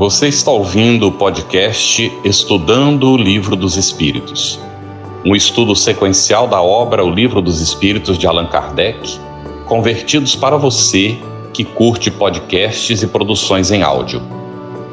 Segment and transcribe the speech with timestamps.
[0.00, 4.58] Você está ouvindo o podcast Estudando o Livro dos Espíritos,
[5.26, 9.20] um estudo sequencial da obra O Livro dos Espíritos de Allan Kardec,
[9.66, 11.18] convertidos para você
[11.52, 14.22] que curte podcasts e produções em áudio.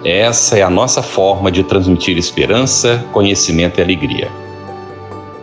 [0.03, 4.29] Essa é a nossa forma de transmitir esperança, conhecimento e alegria.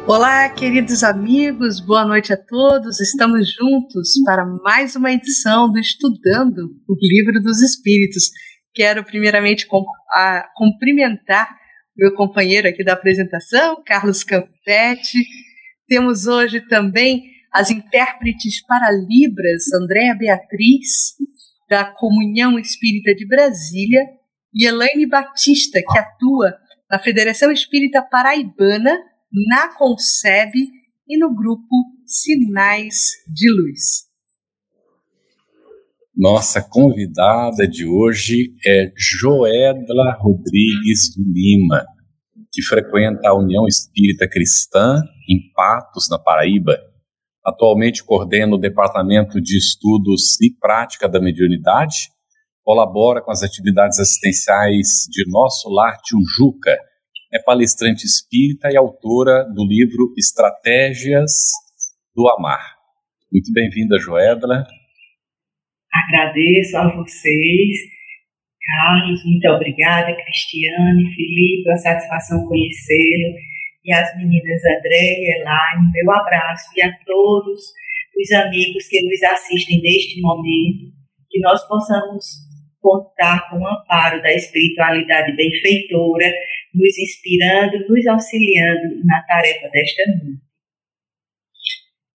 [0.07, 3.01] Olá, queridos amigos, boa noite a todos.
[3.01, 8.25] Estamos juntos para mais uma edição do Estudando o Livro dos Espíritos.
[8.75, 9.67] Quero primeiramente
[10.57, 11.57] cumprimentar
[11.97, 15.19] meu companheiro aqui da apresentação, Carlos Campetti.
[15.87, 21.15] Temos hoje também as intérpretes para Libras, Andréa Beatriz,
[21.71, 24.01] da Comunhão Espírita de Brasília,
[24.53, 26.55] e Elaine Batista, que atua
[26.91, 28.97] na Federação Espírita Paraibana,
[29.49, 30.53] na Conceb
[31.09, 34.14] e no grupo Sinais de Luz.
[36.17, 41.85] Nossa convidada de hoje é Joedla Rodrigues de Lima,
[42.53, 46.79] que frequenta a União Espírita Cristã em Patos, na Paraíba.
[47.45, 52.11] Atualmente coordena o Departamento de Estudos e Prática da Mediunidade,
[52.63, 56.79] colabora com as atividades assistenciais de Nosso Lar Tijuca,
[57.33, 61.33] é palestrante espírita e autora do livro Estratégias
[62.15, 62.77] do Amar.
[63.33, 64.65] Muito bem-vinda, Joedla.
[65.95, 67.79] Agradeço a vocês,
[68.65, 73.37] Carlos, muito obrigada, Cristiane, Felipe, a satisfação conhecê-lo,
[73.85, 77.61] e as meninas André e Elaine, meu abraço, e a todos
[78.17, 80.93] os amigos que nos assistem neste momento,
[81.31, 82.25] que nós possamos
[82.81, 86.33] contar com o amparo da espiritualidade benfeitora,
[86.75, 90.43] nos inspirando, nos auxiliando na tarefa desta noite.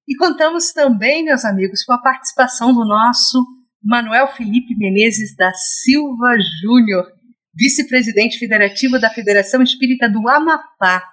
[0.07, 6.35] E contamos também, meus amigos, com a participação do nosso Manuel Felipe Menezes da Silva
[6.61, 7.11] Júnior,
[7.55, 11.03] vice-presidente federativo da Federação Espírita do Amapá,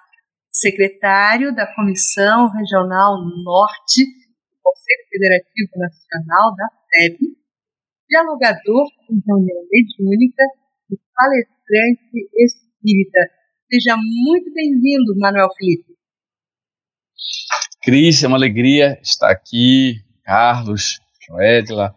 [0.51, 7.17] secretário da Comissão Regional Norte do Conselho Federativo Nacional da FEB,
[8.09, 10.43] dialogador em reunião mediúnica
[10.91, 13.19] e palestrante espírita.
[13.71, 15.95] Seja muito bem-vindo, Manuel Felipe.
[17.81, 21.95] Cris, é uma alegria estar aqui, Carlos, Joedla,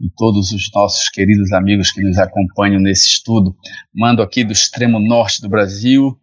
[0.00, 3.54] e todos os nossos queridos amigos que nos acompanham nesse estudo.
[3.94, 6.18] Mando aqui do extremo norte do Brasil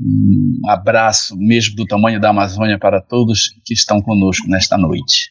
[0.00, 5.30] um abraço, mesmo do tamanho da Amazônia, para todos que estão conosco nesta noite.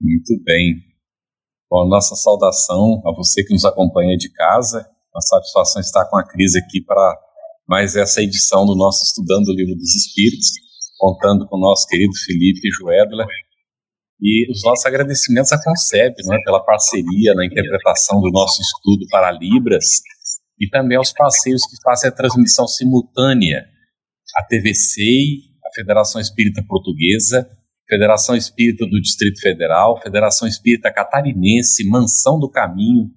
[0.00, 0.76] Muito bem.
[1.70, 4.86] Bom, nossa saudação a você que nos acompanha de casa.
[5.14, 7.18] Uma satisfação estar com a Cris aqui para
[7.66, 10.50] mais essa edição do nosso Estudando o Livro dos Espíritos,
[10.98, 13.26] contando com o nosso querido Felipe Joedler,
[14.20, 19.32] e os nossos agradecimentos à Conceb, né, pela parceria na interpretação do nosso estudo para
[19.32, 19.84] Libras
[20.58, 23.64] e também aos parceiros que fazem a transmissão simultânea,
[24.36, 25.02] a TVC,
[25.64, 27.48] a Federação Espírita Portuguesa,
[27.88, 33.10] Federação Espírita do Distrito Federal, Federação Espírita Catarinense, Mansão do Caminho,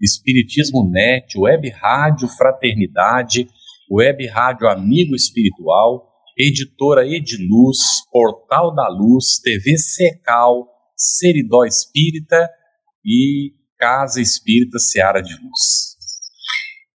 [0.00, 3.46] Espiritismo Net, Web Rádio Fraternidade,
[3.90, 6.09] Web Rádio Amigo Espiritual,
[6.42, 7.76] Editora Ediluz,
[8.10, 12.48] Portal da Luz, TV Secal, Seridó Espírita
[13.04, 15.90] e Casa Espírita Seara de Luz.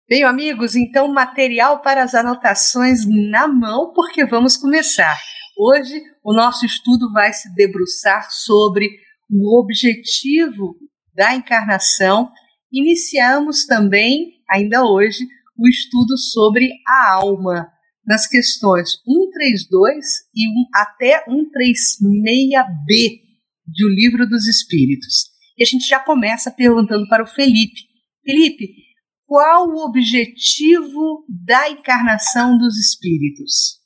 [0.09, 3.00] Bem, amigos, então material para as anotações
[3.31, 5.15] na mão, porque vamos começar.
[5.59, 8.88] Hoje o nosso estudo vai se debruçar sobre
[9.31, 10.75] o objetivo
[11.15, 12.31] da encarnação.
[12.72, 15.22] Iniciamos também, ainda hoje,
[15.59, 17.74] o estudo sobre a alma
[18.06, 20.04] nas questões 132
[20.34, 23.20] e 1, até 136b
[23.66, 25.32] do Livro dos Espíritos.
[25.56, 27.81] E a gente já começa perguntando para o Felipe:
[28.25, 28.69] Felipe,
[29.26, 33.82] qual o objetivo da encarnação dos espíritos?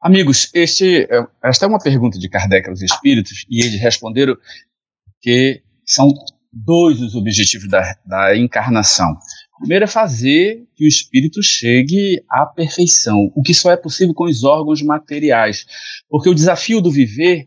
[0.00, 1.08] Amigos, este,
[1.42, 4.36] esta é uma pergunta de Kardec aos espíritos e eles responderam
[5.20, 6.08] que são
[6.52, 9.16] dois os objetivos da, da encarnação.
[9.62, 14.24] Primeiro é fazer que o espírito chegue à perfeição, o que só é possível com
[14.24, 15.64] os órgãos materiais,
[16.10, 17.46] porque o desafio do viver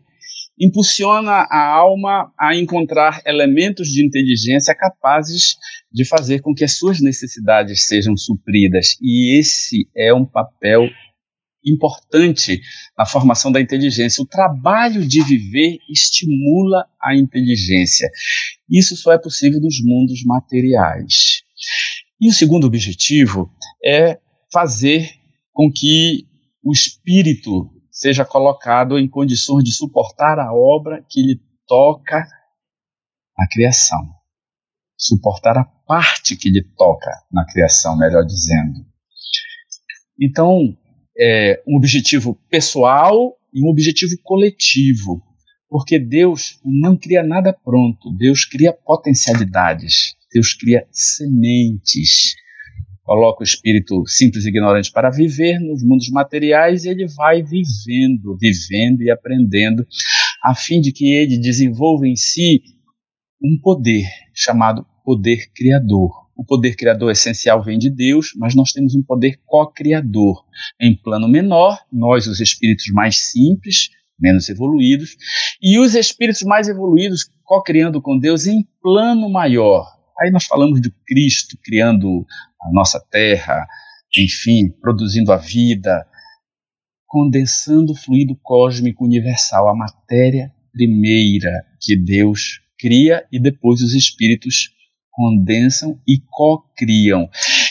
[0.58, 5.56] impulsiona a alma a encontrar elementos de inteligência capazes
[5.92, 8.96] de fazer com que as suas necessidades sejam supridas.
[9.02, 10.88] E esse é um papel
[11.62, 12.62] importante
[12.96, 14.22] na formação da inteligência.
[14.22, 18.08] O trabalho de viver estimula a inteligência.
[18.70, 21.44] Isso só é possível nos mundos materiais.
[22.20, 23.50] E o segundo objetivo
[23.84, 24.18] é
[24.52, 25.10] fazer
[25.52, 26.26] com que
[26.62, 32.26] o espírito seja colocado em condições de suportar a obra que lhe toca
[33.38, 34.14] a criação.
[34.98, 38.86] suportar a parte que lhe toca na criação, melhor dizendo.
[40.20, 40.76] Então,
[41.18, 45.22] é um objetivo pessoal e um objetivo coletivo,
[45.68, 52.34] porque Deus não cria nada pronto, Deus cria potencialidades, Deus cria sementes.
[53.02, 58.36] Coloca o espírito simples e ignorante para viver nos mundos materiais e ele vai vivendo,
[58.36, 59.86] vivendo e aprendendo,
[60.42, 62.60] a fim de que ele desenvolva em si
[63.40, 66.26] um poder chamado poder criador.
[66.36, 70.44] O poder criador essencial vem de Deus, mas nós temos um poder co-criador.
[70.80, 73.88] Em plano menor, nós, os espíritos mais simples,
[74.18, 75.16] menos evoluídos,
[75.62, 79.95] e os espíritos mais evoluídos co-criando com Deus em plano maior.
[80.20, 82.26] Aí nós falamos de Cristo criando
[82.62, 83.66] a nossa terra,
[84.16, 86.06] enfim, produzindo a vida,
[87.06, 94.70] condensando o fluido cósmico universal, a matéria primeira que Deus cria e depois os espíritos
[95.10, 97.28] condensam e co-criam.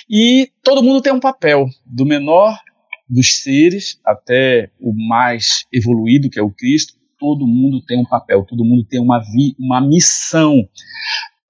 [0.09, 2.59] E todo mundo tem um papel, do menor
[3.07, 8.43] dos seres até o mais evoluído, que é o Cristo, todo mundo tem um papel,
[8.45, 10.67] todo mundo tem uma, vi, uma missão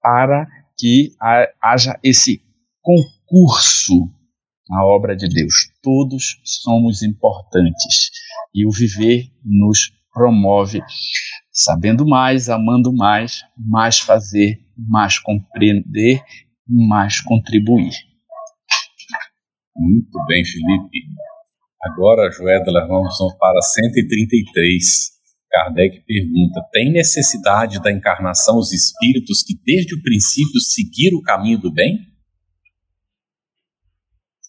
[0.02, 0.46] para
[0.78, 1.12] que
[1.62, 2.42] haja esse
[2.82, 4.10] concurso
[4.68, 5.70] na obra de Deus.
[5.82, 8.10] Todos somos importantes
[8.54, 10.80] e o viver nos promove
[11.56, 16.22] sabendo mais, amando mais, mais fazer, mais compreender,
[16.68, 17.92] mais contribuir.
[19.74, 21.08] Muito bem, Felipe.
[21.82, 25.15] Agora, Joédela, vamos para 133.
[25.50, 31.58] Kardec pergunta: tem necessidade da encarnação os espíritos que desde o princípio seguiram o caminho
[31.58, 31.98] do bem?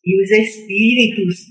[0.06, 1.46] E os espíritos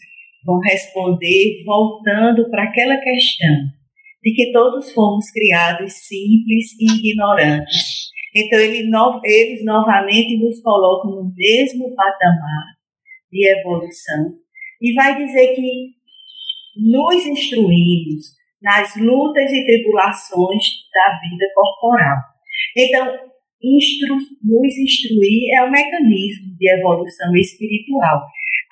[0.44, 3.76] vão responder voltando para aquela questão
[4.22, 8.06] de que todos fomos criados simples e ignorantes.
[8.34, 12.76] Então, ele, no, eles novamente nos colocam no mesmo patamar
[13.30, 14.34] de evolução
[14.80, 15.94] e vai dizer que
[16.76, 22.16] nos instruímos nas lutas e tribulações da vida corporal.
[22.76, 23.06] Então,
[23.62, 28.22] instru, nos instruir é um mecanismo de evolução espiritual.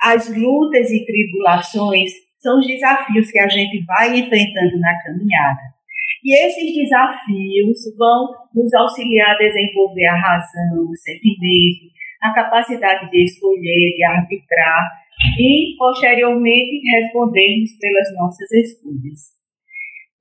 [0.03, 5.75] As lutas e tribulações são os desafios que a gente vai enfrentando na caminhada.
[6.23, 11.93] E esses desafios vão nos auxiliar a desenvolver a razão, o sentimento,
[12.23, 15.05] a capacidade de escolher, de arbitrar
[15.39, 19.34] e, posteriormente, respondermos pelas nossas escolhas.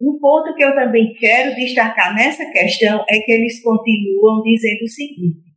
[0.04, 4.90] Um ponto que eu também quero destacar nessa questão é que eles continuam dizendo o
[4.90, 5.48] seguinte: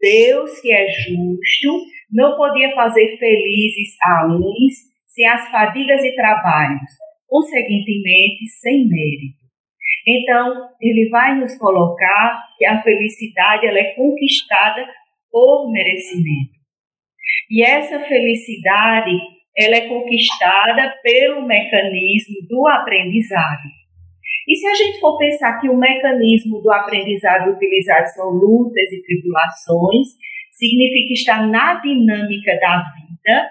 [0.00, 4.72] Deus, que é justo, não podia fazer felizes a uns
[5.06, 6.90] sem as fadigas e trabalhos,
[7.28, 9.46] consequentemente sem mérito.
[10.04, 14.84] Então, ele vai nos colocar que a felicidade ela é conquistada
[15.30, 16.56] por merecimento.
[17.50, 19.16] E essa felicidade
[19.56, 23.75] ela é conquistada pelo mecanismo do aprendizado.
[24.46, 29.02] E se a gente for pensar que o mecanismo do aprendizado utilizado são lutas e
[29.02, 30.08] tribulações,
[30.52, 33.50] significa estar na dinâmica da vida,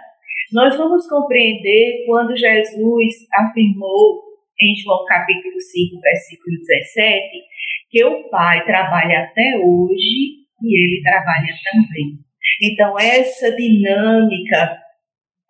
[0.54, 4.24] nós vamos compreender quando Jesus afirmou
[4.60, 7.42] em João capítulo 5, versículo 17,
[7.90, 12.20] que o Pai trabalha até hoje e ele trabalha também.
[12.62, 14.80] Então, essa dinâmica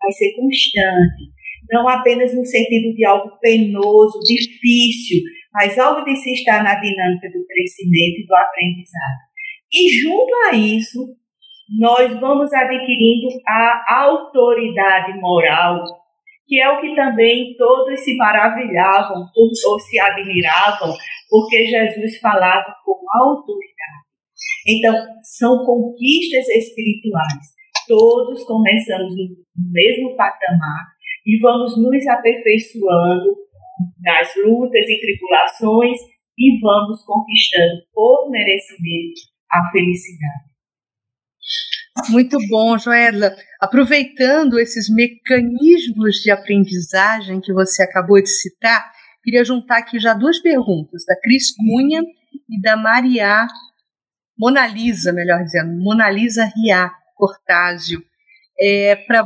[0.01, 1.34] vai ser constante,
[1.71, 5.21] não apenas no sentido de algo penoso, difícil,
[5.53, 9.25] mas algo de se estar na dinâmica do crescimento e do aprendizado.
[9.73, 10.99] E junto a isso,
[11.79, 15.83] nós vamos adquirindo a autoridade moral,
[16.47, 20.93] que é o que também todos se maravilhavam ou se admiravam,
[21.29, 23.75] porque Jesus falava com autoridade.
[24.67, 27.55] Então, são conquistas espirituais.
[27.87, 30.94] Todos começamos no mesmo patamar
[31.25, 33.35] e vamos nos aperfeiçoando
[33.99, 35.99] nas lutas e tribulações
[36.37, 40.55] e vamos conquistando por merecimento a felicidade.
[42.09, 43.35] Muito bom, Joela.
[43.59, 48.91] Aproveitando esses mecanismos de aprendizagem que você acabou de citar,
[49.23, 52.01] queria juntar aqui já duas perguntas, da Cris Cunha
[52.49, 53.47] e da Maria
[54.37, 58.03] Mona Lisa, melhor dizendo, Mona Lisa Ria Cortázio,
[58.59, 59.25] é, para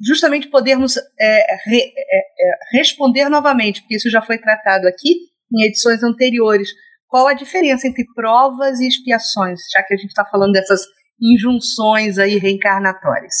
[0.00, 5.66] justamente podermos é, re, é, é, responder novamente, porque isso já foi tratado aqui em
[5.66, 6.68] edições anteriores.
[7.06, 10.80] Qual a diferença entre provas e expiações, já que a gente está falando dessas
[11.20, 13.34] injunções aí reencarnatórias?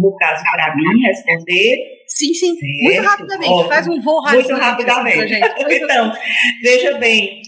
[0.00, 1.76] No caso, para mim, responder.
[2.06, 2.56] Sim, sim.
[2.56, 3.52] Certo, muito rapidamente.
[3.52, 3.68] Óbvio.
[3.68, 4.50] Faz um voo rápido.
[4.50, 5.34] Muito rapidamente.
[5.82, 6.12] então,
[6.62, 7.42] veja bem.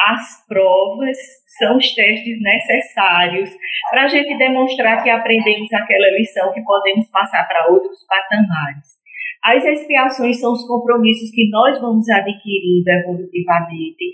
[0.00, 1.16] As provas
[1.58, 3.50] são os testes necessários
[3.90, 8.98] para a gente demonstrar que aprendemos aquela lição que podemos passar para outros patamares.
[9.42, 14.04] As expiações são os compromissos que nós vamos adquirindo evolutivamente.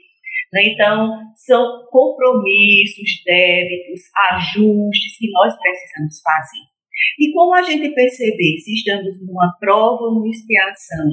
[0.53, 0.69] Né?
[0.69, 4.01] Então, são compromissos, débitos,
[4.31, 6.75] ajustes que nós precisamos fazer.
[7.19, 11.07] E como a gente perceber se estamos numa prova ou numa expiação?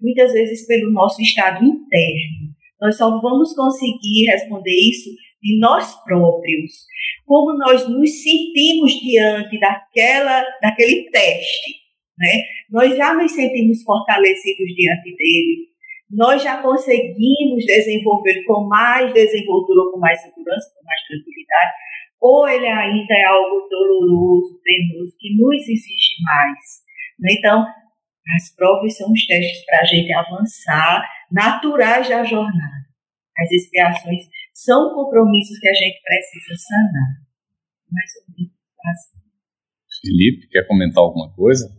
[0.00, 2.55] Muitas vezes pelo nosso estado interno.
[2.80, 5.10] Nós só vamos conseguir responder isso
[5.42, 6.86] de nós próprios.
[7.24, 11.86] Como nós nos sentimos diante daquela, daquele teste.
[12.18, 12.42] Né?
[12.70, 15.68] Nós já nos sentimos fortalecidos diante dele.
[16.10, 21.72] Nós já conseguimos desenvolver com mais desenvoltura, com mais segurança, com mais tranquilidade
[22.20, 26.58] ou ele ainda é algo doloroso, penoso, que nos exige mais.
[27.20, 27.34] Né?
[27.38, 27.64] Então,
[28.34, 32.86] as provas são os testes para a gente avançar, naturais da jornada.
[33.38, 37.26] As expiações são compromissos que a gente precisa sanar.
[37.92, 38.52] Mais ou menos
[38.90, 39.16] assim.
[40.00, 41.70] Felipe, quer comentar alguma coisa?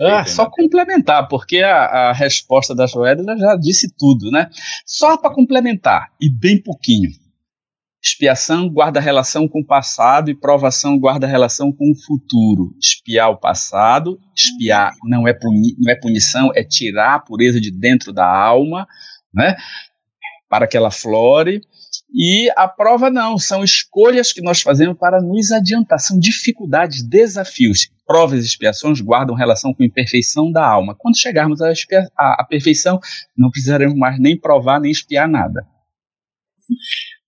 [0.00, 4.48] ah, só complementar, porque a, a resposta da Joélia já disse tudo, né?
[4.84, 7.10] Só para complementar, e bem pouquinho.
[8.06, 12.72] Expiação guarda relação com o passado e provação guarda relação com o futuro.
[12.80, 17.72] Espiar o passado, espiar não é, puni, não é punição, é tirar a pureza de
[17.72, 18.86] dentro da alma,
[19.34, 19.56] né?
[20.48, 21.60] Para que ela flore.
[22.14, 27.88] E a prova não, são escolhas que nós fazemos para nos adiantar, são dificuldades, desafios.
[28.06, 30.94] Provas e expiações guardam relação com a imperfeição da alma.
[30.96, 31.72] Quando chegarmos à,
[32.16, 33.00] à perfeição,
[33.36, 35.66] não precisaremos mais nem provar nem espiar nada.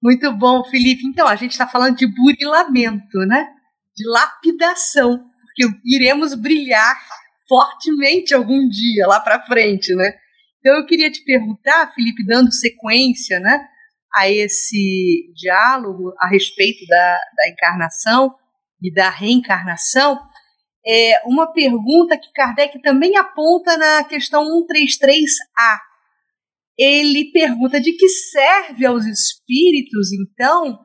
[0.02, 1.06] Muito bom, Felipe.
[1.06, 3.48] Então, a gente está falando de burilamento, né?
[3.96, 6.96] De lapidação, porque iremos brilhar
[7.48, 10.12] fortemente algum dia lá para frente, né?
[10.60, 13.66] Então, eu queria te perguntar, Felipe, dando sequência, né,
[14.14, 18.34] a esse diálogo a respeito da, da encarnação
[18.82, 20.18] e da reencarnação,
[20.86, 25.78] é uma pergunta que Kardec também aponta na questão 133A,
[26.78, 30.78] ele pergunta de que serve aos espíritos, então,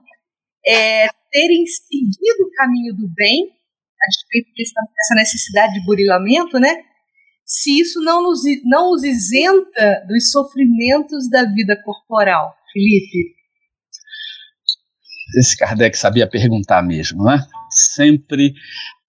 [0.66, 6.76] é, terem seguido o caminho do bem, a respeito dessa necessidade de burilamento, né?
[7.46, 12.56] Se isso não, nos, não os isenta dos sofrimentos da vida corporal.
[12.72, 13.36] Felipe.
[15.38, 17.38] Esse Kardec sabia perguntar mesmo, né?
[17.70, 18.54] Sempre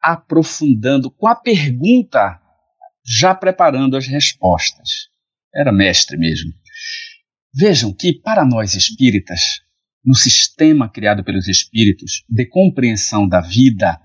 [0.02, 2.38] aprofundando com a pergunta,
[3.06, 5.08] já preparando as respostas.
[5.54, 6.52] Era mestre mesmo.
[7.56, 9.60] Vejam que, para nós espíritas,
[10.04, 13.96] no sistema criado pelos espíritos de compreensão da vida,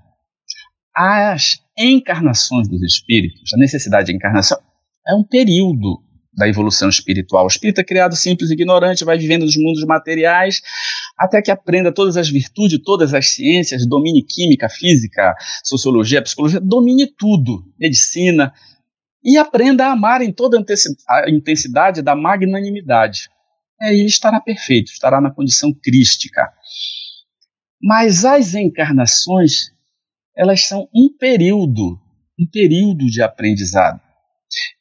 [0.96, 4.60] as encarnações dos espíritos, a necessidade de encarnação,
[5.08, 7.46] é um período da evolução espiritual.
[7.46, 10.62] O espírito é criado simples e ignorante, vai vivendo nos mundos materiais
[11.18, 17.08] até que aprenda todas as virtudes, todas as ciências, domine química, física, sociologia, psicologia, domine
[17.08, 18.54] tudo, medicina,
[19.24, 20.64] e aprenda a amar em toda
[21.10, 23.28] a intensidade da magnanimidade
[23.82, 26.52] é, ele estará perfeito, estará na condição crística.
[27.82, 29.72] Mas as encarnações,
[30.36, 32.00] elas são um período,
[32.38, 34.02] um período de aprendizado,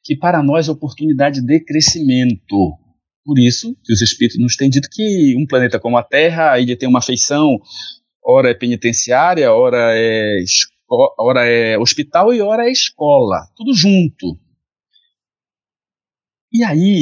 [0.02, 2.76] que para nós é oportunidade de crescimento.
[3.24, 6.74] Por isso que os espíritos nos têm dito que um planeta como a Terra, ele
[6.74, 7.60] tem uma feição,
[8.24, 10.42] ora é penitenciária, ora é,
[11.18, 14.38] ora é hospital e ora é escola, tudo junto.
[16.52, 17.00] E aí,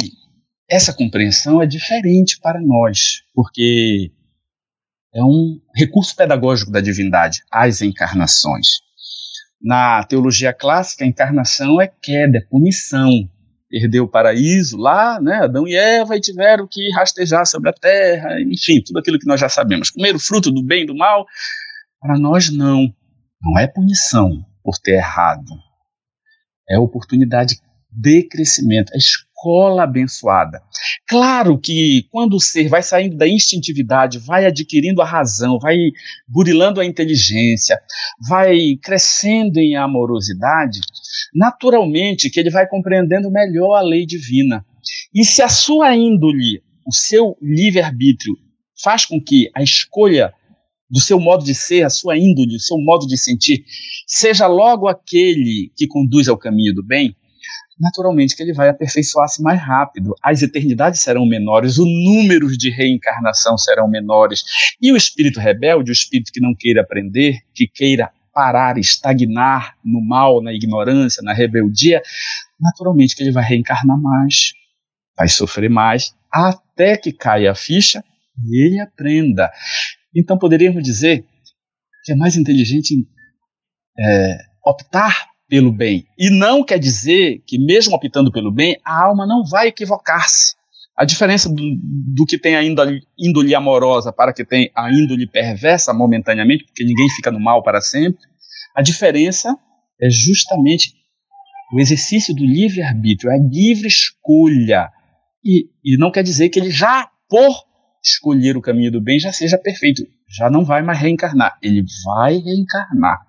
[0.68, 4.12] essa compreensão é diferente para nós, porque
[5.14, 8.80] é um recurso pedagógico da divindade, as encarnações.
[9.62, 13.11] Na teologia clássica, a encarnação é queda, é punição.
[13.68, 15.37] Perdeu o paraíso lá, né?
[15.37, 19.40] Adão e Eva e tiveram que rastejar sobre a terra, enfim, tudo aquilo que nós
[19.40, 19.90] já sabemos.
[19.90, 21.26] Comer o fruto do bem e do mal.
[22.00, 22.94] Para nós, não.
[23.42, 25.50] Não é punição por ter errado.
[26.68, 28.99] É oportunidade de crescimento, é
[29.46, 30.60] escola abençoada.
[31.06, 35.76] Claro que quando o ser vai saindo da instintividade, vai adquirindo a razão, vai
[36.26, 37.78] burilando a inteligência,
[38.28, 40.80] vai crescendo em amorosidade,
[41.32, 44.64] naturalmente que ele vai compreendendo melhor a lei divina.
[45.14, 48.34] E se a sua índole, o seu livre-arbítrio,
[48.82, 50.32] faz com que a escolha
[50.88, 53.64] do seu modo de ser, a sua índole, o seu modo de sentir,
[54.06, 57.16] seja logo aquele que conduz ao caminho do bem,
[57.78, 60.14] naturalmente que ele vai aperfeiçoar-se mais rápido.
[60.23, 64.42] As eternidades serão menores, os números de reencarnação serão menores.
[64.80, 70.00] E o espírito rebelde, o espírito que não queira aprender, que queira parar, estagnar no
[70.00, 72.02] mal, na ignorância, na rebeldia,
[72.61, 74.52] naturalmente que ele vai reencarnar mais.
[75.16, 78.04] vai sofrer mais até que caia a ficha
[78.45, 79.50] e ele aprenda.
[80.14, 81.25] Então poderíamos dizer
[82.04, 82.95] que é mais inteligente
[83.99, 86.06] é, optar pelo bem.
[86.18, 90.54] E não quer dizer que, mesmo optando pelo bem, a alma não vai equivocar-se.
[90.96, 91.62] A diferença do,
[92.14, 96.84] do, que tem a índole, índole amorosa para que tem a índole perversa momentaneamente, porque
[96.84, 98.18] ninguém fica no mal para sempre,
[98.74, 99.54] a diferença
[100.00, 100.94] é justamente
[101.72, 104.90] o exercício do livre-arbítrio, a livre escolha.
[105.44, 107.64] E, e não quer dizer que ele já, por
[108.02, 110.02] escolher o caminho do bem, já seja perfeito.
[110.28, 111.58] Já não vai mais reencarnar.
[111.62, 113.26] Ele vai reencarnar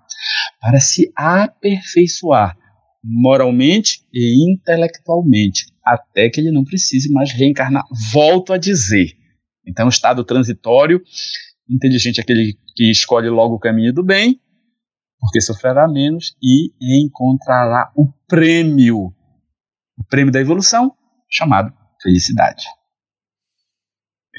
[0.60, 2.58] para se aperfeiçoar
[3.04, 7.84] moralmente e intelectualmente, até que ele não precise mais reencarnar.
[8.12, 9.14] Volto a dizer.
[9.66, 11.02] Então, estado transitório,
[11.70, 14.40] inteligente é aquele que escolhe logo o caminho do bem,
[15.20, 16.72] porque sofrerá menos e
[17.04, 19.14] encontrará o prêmio,
[19.98, 20.92] o prêmio da evolução,
[21.30, 22.64] chamado felicidade.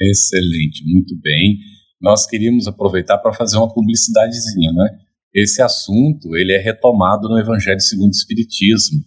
[0.01, 1.57] Excelente, muito bem.
[2.01, 4.99] Nós queríamos aproveitar para fazer uma publicidadezinha, né?
[5.33, 9.03] Esse assunto ele é retomado no Evangelho segundo o Espiritismo.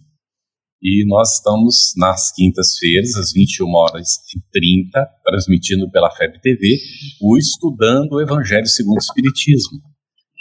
[0.81, 6.77] E nós estamos nas quintas-feiras, às 21 horas e 30, transmitindo pela FEB TV,
[7.21, 9.79] o Estudando o Evangelho segundo o Espiritismo.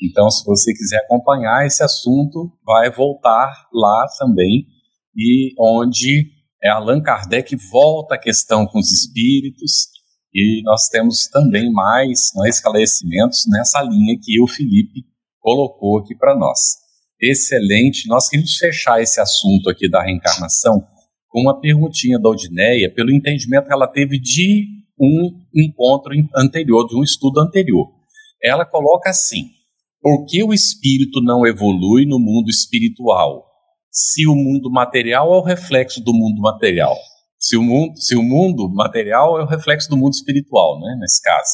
[0.03, 4.67] Então, se você quiser acompanhar esse assunto, vai voltar lá também,
[5.17, 9.89] e onde é Allan Kardec volta a questão com os espíritos,
[10.35, 15.12] e nós temos também mais né, esclarecimentos nessa linha que o Felipe
[15.43, 16.59] colocou aqui para nós.
[17.21, 18.09] Excelente.
[18.09, 20.83] Nós queremos fechar esse assunto aqui da reencarnação
[21.29, 24.67] com uma perguntinha da Odineia, pelo entendimento que ela teve de
[24.99, 27.89] um encontro anterior, de um estudo anterior.
[28.43, 29.51] Ela coloca assim:
[30.01, 33.47] por que o espírito não evolui no mundo espiritual?
[33.91, 36.97] Se o mundo material é o reflexo do mundo material.
[37.39, 41.21] Se o mundo, se o mundo material é o reflexo do mundo espiritual, né, nesse
[41.21, 41.51] caso.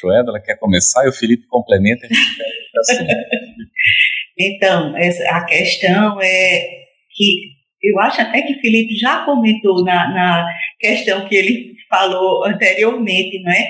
[0.00, 2.06] Joeda, ela quer começar e o Felipe complementa.
[4.38, 4.94] então,
[5.30, 6.68] a questão é
[7.10, 12.44] que eu acho até que o Felipe já comentou na, na questão que ele falou
[12.44, 13.68] anteriormente, não é?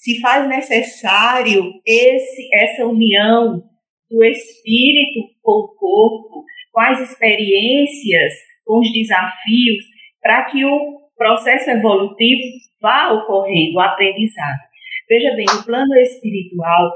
[0.00, 3.62] se faz necessário esse, essa união
[4.10, 8.32] do espírito com o corpo, com as experiências,
[8.64, 9.84] com os desafios,
[10.22, 12.40] para que o processo evolutivo
[12.80, 14.69] vá ocorrendo, o aprendizado.
[15.10, 16.92] Veja bem, no plano espiritual,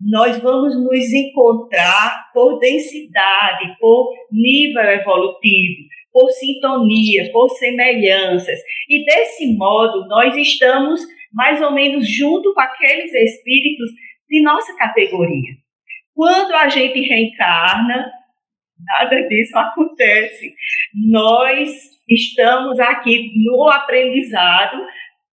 [0.00, 8.60] nós vamos nos encontrar por densidade, por nível evolutivo, por sintonia, por semelhanças.
[8.88, 11.00] E desse modo, nós estamos
[11.32, 13.90] mais ou menos junto com aqueles espíritos
[14.28, 15.54] de nossa categoria.
[16.14, 18.10] Quando a gente reencarna,
[18.78, 20.54] nada disso acontece.
[20.94, 21.70] Nós
[22.08, 24.86] estamos aqui no aprendizado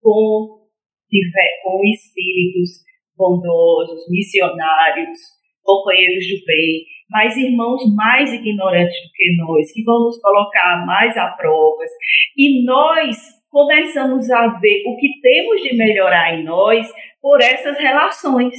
[0.02, 0.65] com,
[1.62, 5.18] com espíritos bondosos, missionários,
[5.62, 11.16] companheiros do bem, mas irmãos mais ignorantes do que nós, que vão nos colocar mais
[11.16, 11.90] a provas.
[12.36, 13.16] E nós
[13.50, 16.86] começamos a ver o que temos de melhorar em nós
[17.20, 18.54] por essas relações.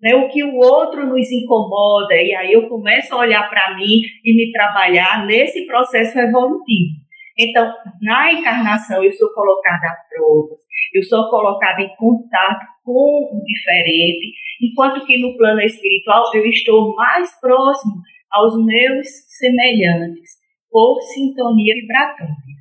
[0.00, 0.14] Né?
[0.14, 4.36] O que o outro nos incomoda, e aí eu começo a olhar para mim e
[4.36, 7.07] me trabalhar nesse processo evolutivo.
[7.38, 7.72] Então,
[8.02, 10.60] na encarnação, eu sou colocada a provas,
[10.92, 16.96] eu sou colocada em contato com o diferente, enquanto que no plano espiritual eu estou
[16.96, 17.94] mais próximo
[18.30, 20.32] aos meus semelhantes,
[20.68, 22.58] por sintonia vibratória.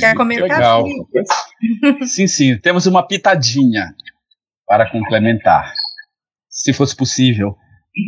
[0.00, 0.82] Quer comentar?
[0.82, 0.84] Legal.
[2.06, 2.58] sim, sim.
[2.58, 3.94] Temos uma pitadinha
[4.66, 5.72] para complementar,
[6.48, 7.56] se fosse possível,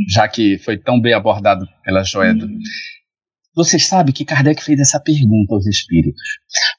[0.09, 2.47] já que foi tão bem abordado pela Joeda.
[3.55, 6.23] Você sabe que Kardec fez essa pergunta aos espíritos.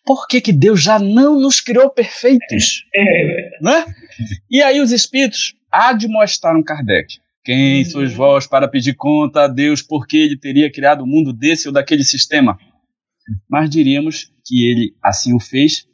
[0.05, 2.85] Por que, que Deus já não nos criou perfeitos?
[2.95, 3.49] É.
[3.61, 3.85] Né?
[4.49, 7.19] E aí os espíritos admoestaram Kardec.
[7.43, 11.33] Quem sois vós para pedir conta a Deus por que ele teria criado o mundo
[11.33, 12.57] desse ou daquele sistema?
[13.49, 15.85] Mas diríamos que ele assim o fez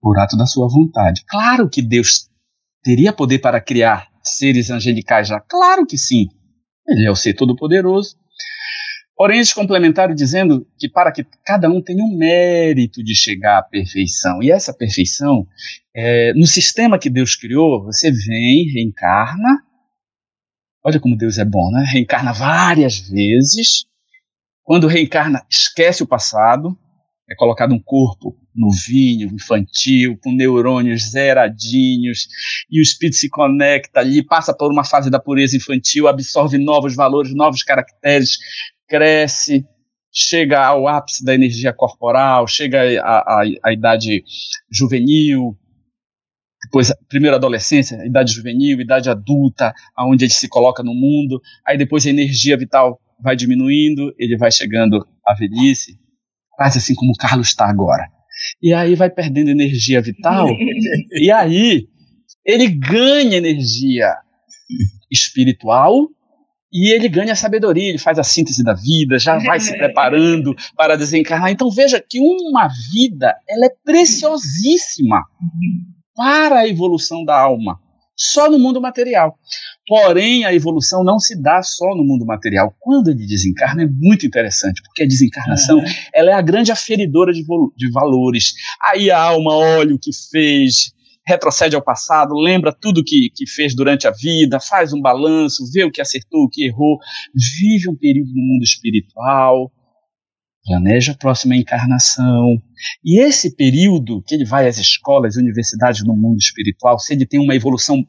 [0.00, 1.24] por ato da sua vontade.
[1.26, 2.28] Claro que Deus
[2.82, 6.28] teria poder para criar seres angelicais já, claro que sim.
[6.86, 8.16] Ele é o ser todo-poderoso.
[9.16, 13.62] Porém, eles complementaram dizendo que para que cada um tenha um mérito de chegar à
[13.62, 14.42] perfeição.
[14.42, 15.46] E essa perfeição,
[15.94, 19.62] é, no sistema que Deus criou, você vem, reencarna.
[20.84, 21.84] Olha como Deus é bom, né?
[21.92, 23.86] Reencarna várias vezes.
[24.64, 26.76] Quando reencarna, esquece o passado,
[27.30, 32.28] é colocado um corpo novinho, infantil, com neurônios zeradinhos,
[32.70, 36.94] e o espírito se conecta ali, passa por uma fase da pureza infantil, absorve novos
[36.94, 38.36] valores, novos caracteres,
[38.88, 39.64] cresce,
[40.12, 42.82] chega ao ápice da energia corporal, chega
[43.62, 44.22] à idade
[44.70, 45.56] juvenil,
[46.64, 52.06] depois primeiro adolescência, idade juvenil, idade adulta, aonde ele se coloca no mundo, aí depois
[52.06, 55.98] a energia vital vai diminuindo, ele vai chegando à velhice,
[56.52, 58.08] quase assim como o Carlos está agora.
[58.62, 60.48] E aí vai perdendo energia vital,
[61.12, 61.86] e aí
[62.44, 64.14] ele ganha energia
[65.10, 66.08] espiritual
[66.74, 70.96] e ele ganha sabedoria, ele faz a síntese da vida, já vai se preparando para
[70.96, 71.52] desencarnar.
[71.52, 75.22] Então veja que uma vida ela é preciosíssima
[76.16, 77.78] para a evolução da alma,
[78.16, 79.38] só no mundo material.
[79.86, 82.74] Porém, a evolução não se dá só no mundo material.
[82.80, 85.84] Quando ele desencarna é muito interessante, porque a desencarnação uhum.
[86.12, 87.44] ela é a grande aferidora de,
[87.76, 88.52] de valores.
[88.90, 90.93] Aí a alma olha o que fez,
[91.26, 95.84] retrocede ao passado, lembra tudo que, que fez durante a vida, faz um balanço, vê
[95.84, 96.98] o que acertou, o que errou,
[97.34, 99.72] vive um período no mundo espiritual,
[100.64, 102.60] planeja a próxima encarnação.
[103.02, 107.40] E esse período que ele vai às escolas, universidades no mundo espiritual, se ele tem
[107.40, 108.04] uma evolução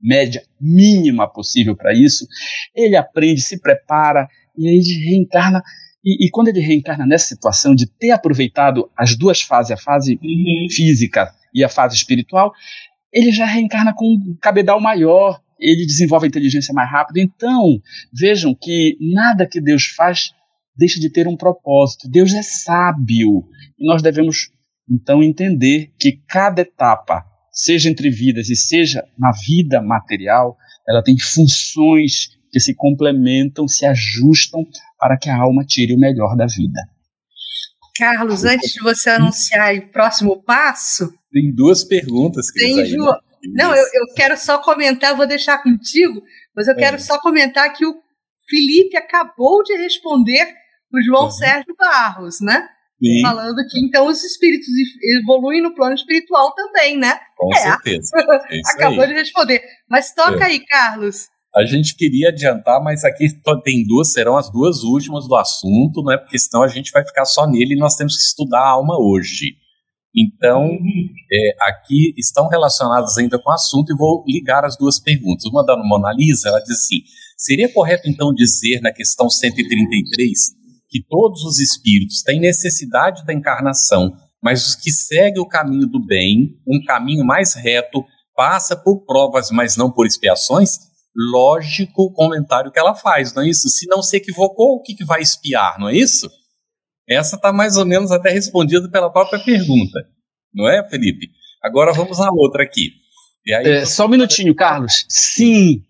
[0.00, 2.26] média mínima possível para isso,
[2.74, 5.62] ele aprende, se prepara e aí ele reencarna.
[6.04, 10.18] E, e, quando ele reencarna nessa situação de ter aproveitado as duas fases, a fase
[10.22, 10.66] uhum.
[10.70, 12.52] física e a fase espiritual,
[13.12, 17.18] ele já reencarna com um cabedal maior, ele desenvolve a inteligência mais rápido.
[17.18, 17.80] Então,
[18.12, 20.32] vejam que nada que Deus faz
[20.76, 22.08] deixa de ter um propósito.
[22.08, 23.44] Deus é sábio
[23.78, 24.50] e nós devemos
[24.90, 30.56] então entender que cada etapa, seja entre vidas e seja na vida material,
[30.88, 34.64] ela tem funções que se complementam, se ajustam
[34.98, 36.80] para que a alma tire o melhor da vida.
[37.96, 41.12] Carlos, antes de você anunciar o próximo passo.
[41.32, 42.98] Tem duas perguntas, que Tem, Ju...
[43.54, 46.22] Não, eu, eu, quero só comentar, vou deixar contigo,
[46.56, 46.76] mas eu é.
[46.76, 47.94] quero só comentar que o
[48.48, 50.46] Felipe acabou de responder
[50.92, 51.30] o João.
[51.30, 52.68] Sérgio Barros, né?
[53.02, 53.20] Sim.
[53.22, 54.68] Falando que então os espíritos
[55.20, 57.18] evoluem no plano espiritual também, né?
[57.36, 57.56] Com é.
[57.56, 58.10] certeza.
[58.50, 59.08] É acabou aí.
[59.08, 59.62] de responder.
[59.88, 60.44] Mas toca é.
[60.44, 61.28] aí, Carlos.
[61.54, 63.28] A gente queria adiantar, mas aqui
[63.62, 66.16] tem duas, serão as duas últimas do assunto, né?
[66.16, 68.98] Porque senão a gente vai ficar só nele e nós temos que estudar a alma
[68.98, 69.54] hoje.
[70.16, 70.64] Então,
[71.32, 75.44] é, aqui estão relacionadas ainda com o assunto e vou ligar as duas perguntas.
[75.44, 77.02] Uma da Mona Lisa, ela diz assim:
[77.36, 80.54] seria correto então dizer na questão 133
[80.88, 84.12] que todos os espíritos têm necessidade da encarnação,
[84.42, 88.04] mas os que seguem o caminho do bem, um caminho mais reto,
[88.36, 90.93] passa por provas, mas não por expiações?
[91.16, 93.68] Lógico o comentário que ela faz, não é isso?
[93.68, 96.28] Se não se equivocou, o que, que vai espiar, não é isso?
[97.08, 100.00] Essa está mais ou menos até respondida pela própria pergunta,
[100.52, 101.30] não é, Felipe?
[101.62, 102.92] Agora vamos à outra aqui.
[103.46, 105.04] Aí, é, só um minutinho, Carlos.
[105.08, 105.82] Sim,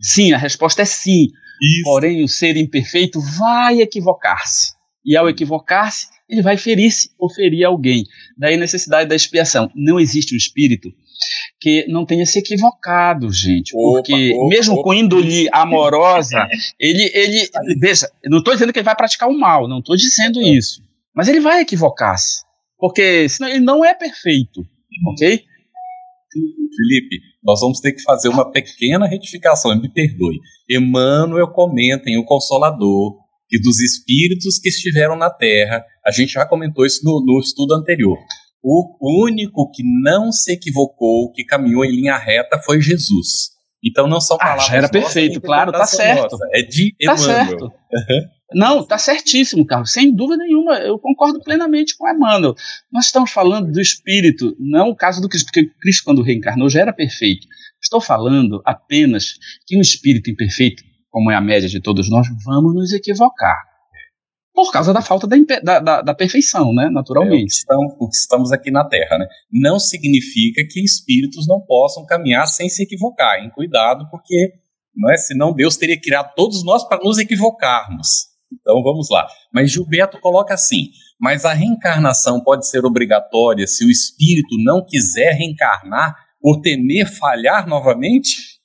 [0.00, 1.28] sim, a resposta é sim.
[1.60, 1.82] Isso.
[1.84, 4.72] Porém, o ser imperfeito vai equivocar-se.
[5.04, 8.04] E ao equivocar-se, ele vai ferir-se ou ferir alguém.
[8.36, 9.70] Daí a necessidade da expiação.
[9.74, 10.92] Não existe um espírito
[11.60, 13.72] que não tenha se equivocado, gente.
[13.72, 14.82] Porque opa, mesmo opa.
[14.82, 16.46] com índole amorosa,
[16.78, 17.48] ele, ele.
[17.80, 20.48] Veja, não estou dizendo que ele vai praticar o mal, não estou dizendo é.
[20.48, 20.82] isso.
[21.14, 22.42] Mas ele vai equivocar-se.
[22.78, 24.62] Porque senão ele não é perfeito.
[25.08, 25.44] Ok?
[26.76, 30.38] Felipe, nós vamos ter que fazer uma pequena retificação, me perdoe.
[30.70, 33.16] Emmanuel comenta em O Consolador
[33.48, 37.74] que dos espíritos que estiveram na Terra, a gente já comentou isso no, no estudo
[37.74, 38.18] anterior,
[38.62, 43.50] o único que não se equivocou, que caminhou em linha reta, foi Jesus.
[43.84, 44.64] Então não são palavras.
[44.64, 46.32] Ah, já era perfeito, claro, tá certo.
[46.32, 47.46] Nossa, é de tá Emmanuel.
[47.46, 47.72] Certo.
[48.54, 52.54] Não, tá certíssimo, Carlos, sem dúvida nenhuma, eu concordo plenamente com Emmanuel.
[52.90, 56.80] Nós estamos falando do espírito, não o caso do Cristo, porque Cristo, quando reencarnou, já
[56.80, 57.46] era perfeito.
[57.80, 59.34] Estou falando apenas
[59.66, 63.68] que um espírito imperfeito, como é a média de todos nós, vamos nos equivocar
[64.64, 67.62] por causa da falta da, da, da perfeição, né, naturalmente.
[67.70, 69.28] É, o que estamos aqui na Terra, né?
[69.52, 73.38] Não significa que espíritos não possam caminhar sem se equivocar.
[73.38, 74.54] Em cuidado, porque
[74.96, 78.08] não é, senão Deus teria criado todos nós para nos equivocarmos.
[78.52, 79.28] Então vamos lá.
[79.54, 80.88] Mas Gilberto coloca assim:
[81.20, 87.68] mas a reencarnação pode ser obrigatória se o espírito não quiser reencarnar por temer falhar
[87.68, 88.58] novamente?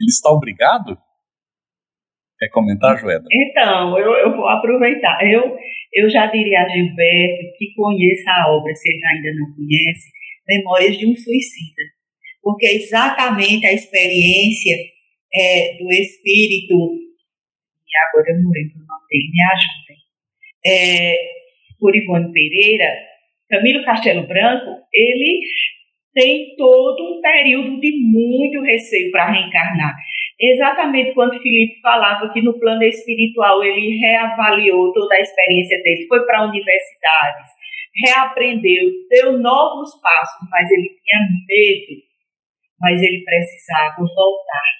[0.00, 0.98] Ele está obrigado?
[2.38, 3.24] Quer comentar, Joeda?
[3.32, 5.18] Então, eu, eu vou aproveitar.
[5.26, 5.56] Eu,
[5.92, 10.16] eu já diria a Gilberto que conheça a obra, se ele ainda não conhece,
[10.48, 11.82] Memórias de um Suicida.
[12.42, 14.76] Porque é exatamente a experiência
[15.34, 19.96] é, do espírito, e agora eu não lembro o nome dele, me ajudem,
[20.64, 21.16] é,
[21.80, 22.94] por Ivone Pereira,
[23.50, 25.40] Camilo Castelo Branco, ele
[26.16, 29.94] tem todo um período de muito receio para reencarnar.
[30.40, 36.24] Exatamente quando Felipe falava que no plano espiritual ele reavaliou toda a experiência dele, foi
[36.24, 37.50] para universidades,
[38.02, 42.02] reaprendeu, deu novos passos, mas ele tinha medo,
[42.80, 44.76] mas ele precisava voltar.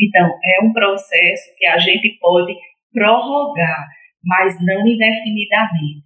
[0.00, 2.52] Então, é um processo que a gente pode
[2.92, 3.86] prorrogar,
[4.24, 6.02] mas não indefinidamente.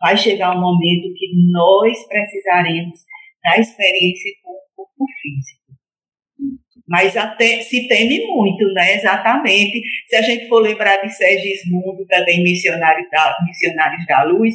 [0.00, 3.00] Vai chegar um momento que nós precisaremos
[3.42, 5.62] da experiência com o corpo físico.
[6.88, 8.96] Mas até se teme muito, né?
[8.96, 9.80] Exatamente.
[10.06, 14.54] Se a gente for lembrar de Sergismundo, também missionário da, missionários da luz,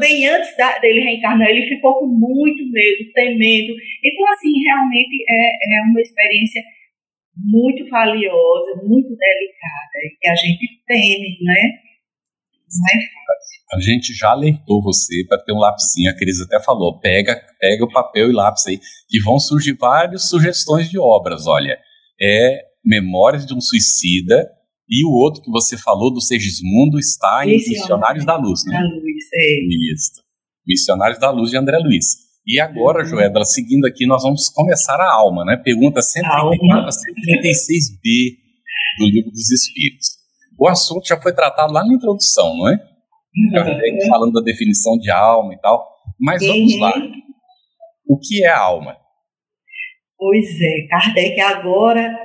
[0.00, 3.74] bem antes da, dele reencarnar, ele ficou com muito medo, temendo.
[4.02, 6.62] Então, assim, realmente é, é uma experiência
[7.36, 11.91] muito valiosa, muito delicada, e que a gente teme, né?
[12.72, 13.62] É fácil.
[13.72, 17.84] A gente já alertou você para ter um lapisinho, a Cris até falou, pega, pega
[17.84, 21.78] o papel e lápis aí, que vão surgir várias sugestões de obras, olha,
[22.20, 24.48] é Memórias de um Suicida,
[24.88, 28.74] e o outro que você falou do Segismundo está em Missionários da Luz, né?
[28.74, 29.92] Da Luz, é.
[29.94, 30.22] Isso.
[30.66, 32.32] Missionários da Luz de André Luiz.
[32.46, 33.08] E agora, uhum.
[33.08, 35.56] Joedra, seguindo aqui, nós vamos começar a alma, né?
[35.56, 38.36] Pergunta 134 a 136b
[38.98, 40.21] do Livro dos Espíritos.
[40.62, 42.78] O assunto já foi tratado lá na introdução, não é?
[43.52, 45.84] Kardec falando da definição de alma e tal.
[46.20, 46.80] Mas vamos uhum.
[46.80, 46.92] lá.
[48.06, 48.96] O que é a alma?
[50.16, 52.16] Pois é, Kardec agora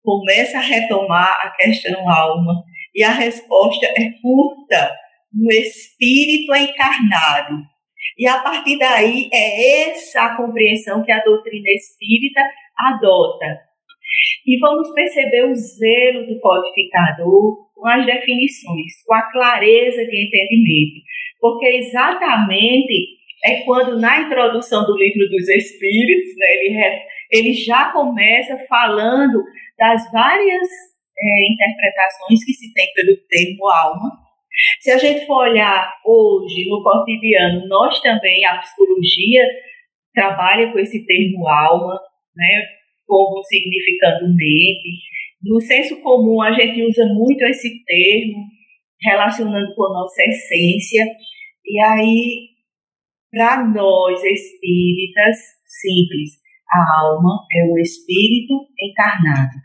[0.00, 2.62] começa a retomar a questão alma.
[2.94, 4.96] E a resposta é curta:
[5.34, 7.64] um espírito encarnado.
[8.16, 12.42] E a partir daí é essa a compreensão que a doutrina espírita
[12.78, 13.58] adota.
[14.46, 21.04] E vamos perceber o zelo do codificador com as definições, com a clareza de entendimento,
[21.40, 28.56] porque exatamente é quando na introdução do livro dos Espíritos, né, ele, ele já começa
[28.68, 29.42] falando
[29.76, 30.68] das várias
[31.18, 34.12] é, interpretações que se tem pelo termo alma.
[34.80, 39.42] Se a gente for olhar hoje no cotidiano, nós também, a psicologia
[40.14, 41.98] trabalha com esse termo alma,
[42.36, 42.64] né,
[43.04, 45.02] como significando mente,
[45.42, 48.44] no senso comum, a gente usa muito esse termo,
[49.02, 51.04] relacionando com a nossa essência,
[51.64, 52.48] e aí,
[53.30, 56.30] para nós espíritas, simples,
[56.70, 59.58] a alma é o espírito encarnado.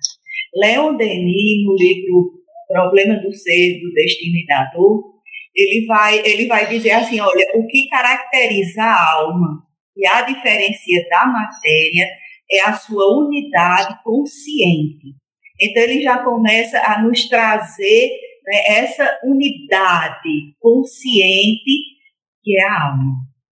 [0.56, 2.38] Leon Denis, no livro
[2.68, 5.18] Problema do Ser, do Destino e da Dor,
[5.56, 9.64] ele vai, ele vai dizer assim: olha, o que caracteriza a alma
[9.96, 12.08] e a diferencia da matéria
[12.52, 15.16] é a sua unidade consciente.
[15.60, 18.10] Então, ele já começa a nos trazer
[18.46, 21.98] né, essa unidade consciente
[22.44, 23.14] que é a alma.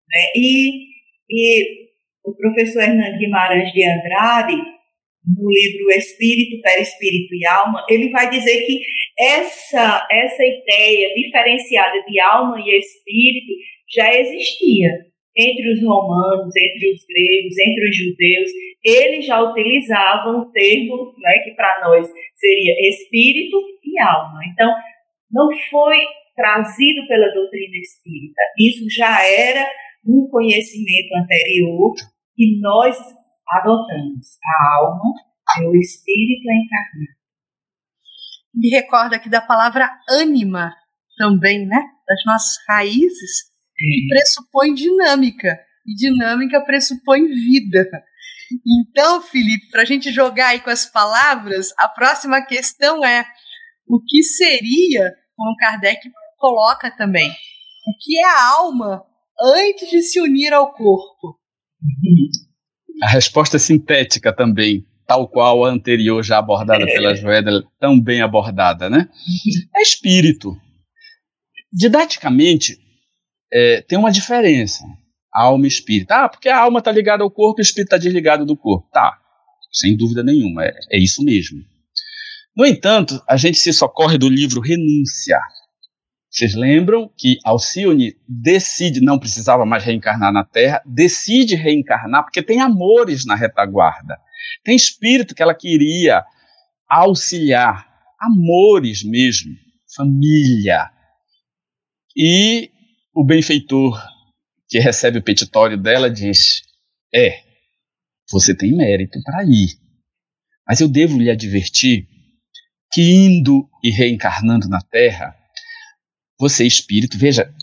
[0.10, 0.32] Né?
[0.36, 0.88] E,
[1.30, 1.82] e
[2.26, 4.56] o professor Hernando Guimarães de Andrade,
[5.26, 8.82] no livro Espírito, Perispírito e Alma, ele vai dizer que
[9.18, 13.54] essa, essa ideia diferenciada de alma e espírito
[13.94, 14.90] já existia
[15.36, 18.50] entre os romanos, entre os gregos, entre os judeus,
[18.84, 24.39] eles já utilizavam o termo né, que para nós seria espírito e alma.
[24.52, 24.74] Então,
[25.32, 26.00] não foi
[26.36, 28.41] trazido pela doutrina espírita.
[28.60, 29.65] Isso já era
[30.06, 31.94] um conhecimento anterior
[32.36, 32.98] que nós
[33.48, 34.38] adotamos.
[34.44, 35.13] A alma
[35.60, 37.22] é o espírito encarnado.
[38.54, 40.74] Me recorda aqui da palavra ânima
[41.17, 41.82] também, né?
[42.06, 43.51] Das nossas raízes
[43.82, 45.60] que pressupõe dinâmica.
[45.86, 47.89] E dinâmica pressupõe vida.
[48.65, 53.26] Então, Felipe, para a gente jogar aí com as palavras, a próxima questão é
[53.88, 59.04] o que seria, como Kardec coloca também, o que é a alma
[59.41, 61.39] antes de se unir ao corpo?
[63.04, 68.22] A resposta é sintética também, tal qual a anterior já abordada pela Joeda, tão bem
[68.22, 69.10] abordada, né?
[69.76, 70.56] É espírito.
[71.72, 72.78] Didaticamente,
[73.52, 74.84] é, tem uma diferença.
[75.34, 76.12] Alma e espírito.
[76.12, 78.88] Ah, porque a alma está ligada ao corpo e o espírito está desligado do corpo.
[78.92, 79.18] Tá,
[79.72, 81.60] sem dúvida nenhuma, é, é isso mesmo.
[82.56, 85.40] No entanto, a gente se socorre do livro Renúncia.
[86.30, 92.62] Vocês lembram que Alcione decide, não precisava mais reencarnar na Terra, decide reencarnar porque tem
[92.62, 94.18] amores na retaguarda.
[94.64, 96.24] Tem espírito que ela queria
[96.90, 97.86] auxiliar,
[98.20, 99.54] amores mesmo,
[99.96, 100.90] família.
[102.16, 102.70] E
[103.13, 104.02] o benfeitor
[104.67, 106.62] que recebe o petitório dela diz:
[107.13, 107.43] É,
[108.32, 109.78] você tem mérito para ir,
[110.67, 112.08] mas eu devo lhe advertir
[112.91, 115.36] que indo e reencarnando na Terra,
[116.39, 117.54] você, espírito, veja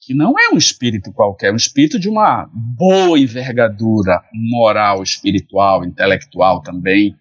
[0.00, 5.84] que não é um espírito qualquer, é um espírito de uma boa envergadura moral, espiritual,
[5.84, 7.14] intelectual também.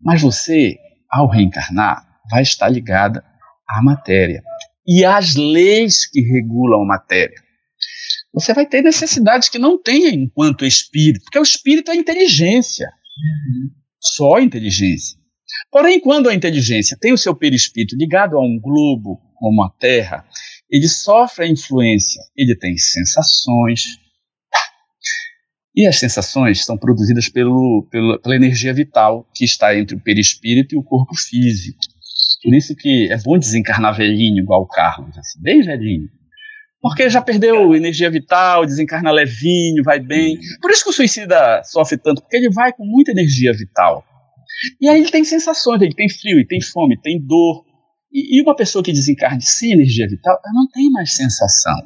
[0.00, 0.76] Mas você,
[1.08, 3.24] ao reencarnar, vai estar ligada
[3.68, 4.42] à matéria
[4.86, 7.36] e às leis que regulam a matéria.
[8.32, 13.70] Você vai ter necessidades que não tem enquanto espírito, porque o espírito é inteligência, uhum.
[14.00, 15.18] só inteligência.
[15.70, 20.24] Porém, quando a inteligência tem o seu perispírito ligado a um globo como a Terra,
[20.70, 23.82] ele sofre a influência, ele tem sensações.
[25.74, 30.78] E as sensações são produzidas pelo, pela energia vital que está entre o perispírito e
[30.78, 31.78] o corpo físico.
[32.42, 36.08] Por isso que é bom desencarnar velhinho, igual o Carlos, assim, bem velhinho.
[36.80, 40.38] Porque já perdeu energia vital, desencarna levinho, vai bem.
[40.62, 44.02] Por isso que o suicida sofre tanto, porque ele vai com muita energia vital.
[44.80, 47.64] E aí ele tem sensações, ele tem frio, ele tem fome, tem dor.
[48.10, 51.76] E, e uma pessoa que desencarna sem energia vital, ela não tem mais sensação.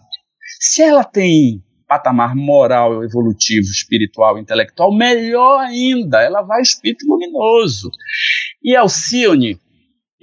[0.61, 7.91] Se ela tem patamar moral, evolutivo, espiritual, intelectual, melhor ainda, ela vai espírito luminoso.
[8.63, 9.59] E Alcione,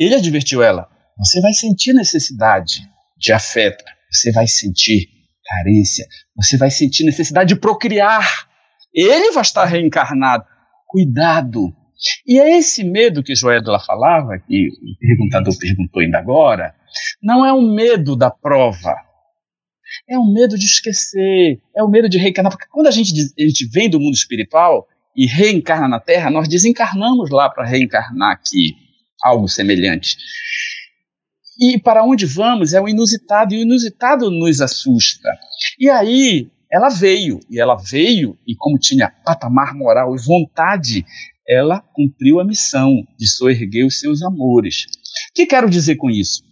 [0.03, 5.07] ele advertiu ela: você vai sentir necessidade de afeto, você vai sentir
[5.45, 8.49] carência, você vai sentir necessidade de procriar.
[8.93, 10.45] Ele vai estar reencarnado.
[10.87, 11.73] Cuidado,
[12.25, 16.73] e é esse medo que Joédula falava, que o perguntador perguntou ainda agora,
[17.21, 18.95] não é um medo da prova.
[20.09, 22.51] É um medo de esquecer, é o um medo de reencarnar.
[22.51, 26.47] Porque quando a gente, a gente vem do mundo espiritual e reencarna na Terra, nós
[26.47, 28.75] desencarnamos lá para reencarnar aqui,
[29.23, 30.17] algo semelhante.
[31.59, 35.29] E para onde vamos é o inusitado, e o inusitado nos assusta.
[35.79, 41.05] E aí ela veio, e ela veio, e como tinha patamar moral e vontade
[41.47, 44.85] ela cumpriu a missão de soerguer os seus amores.
[45.31, 46.43] O que quero dizer com isso?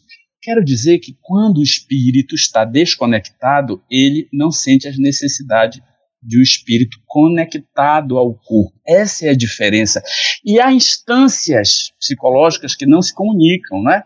[0.42, 5.82] Quero dizer que quando o espírito está desconectado, ele não sente as necessidades
[6.22, 8.78] de um espírito conectado ao corpo.
[8.86, 10.02] Essa é a diferença.
[10.44, 14.04] E há instâncias psicológicas que não se comunicam, né?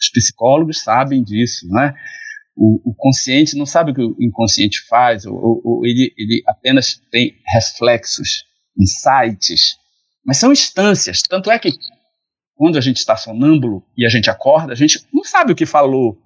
[0.00, 1.94] Os psicólogos sabem disso, né?
[2.56, 7.00] O, o consciente não sabe o que o inconsciente faz, ou, ou ele, ele apenas
[7.10, 8.44] tem reflexos,
[8.76, 9.76] insights,
[10.24, 11.22] mas são instâncias.
[11.22, 11.70] Tanto é que
[12.54, 15.64] quando a gente está sonâmbulo e a gente acorda, a gente não sabe o que
[15.64, 16.18] falou.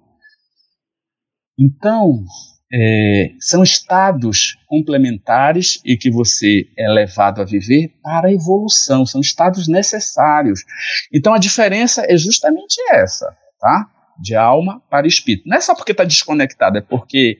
[1.57, 2.23] Então,
[2.71, 9.21] é, são estados complementares e que você é levado a viver para a evolução, são
[9.21, 10.61] estados necessários.
[11.13, 13.25] Então a diferença é justamente essa,
[13.59, 13.89] tá?
[14.21, 15.47] De alma para espírito.
[15.47, 17.37] Não é só porque está desconectado, é porque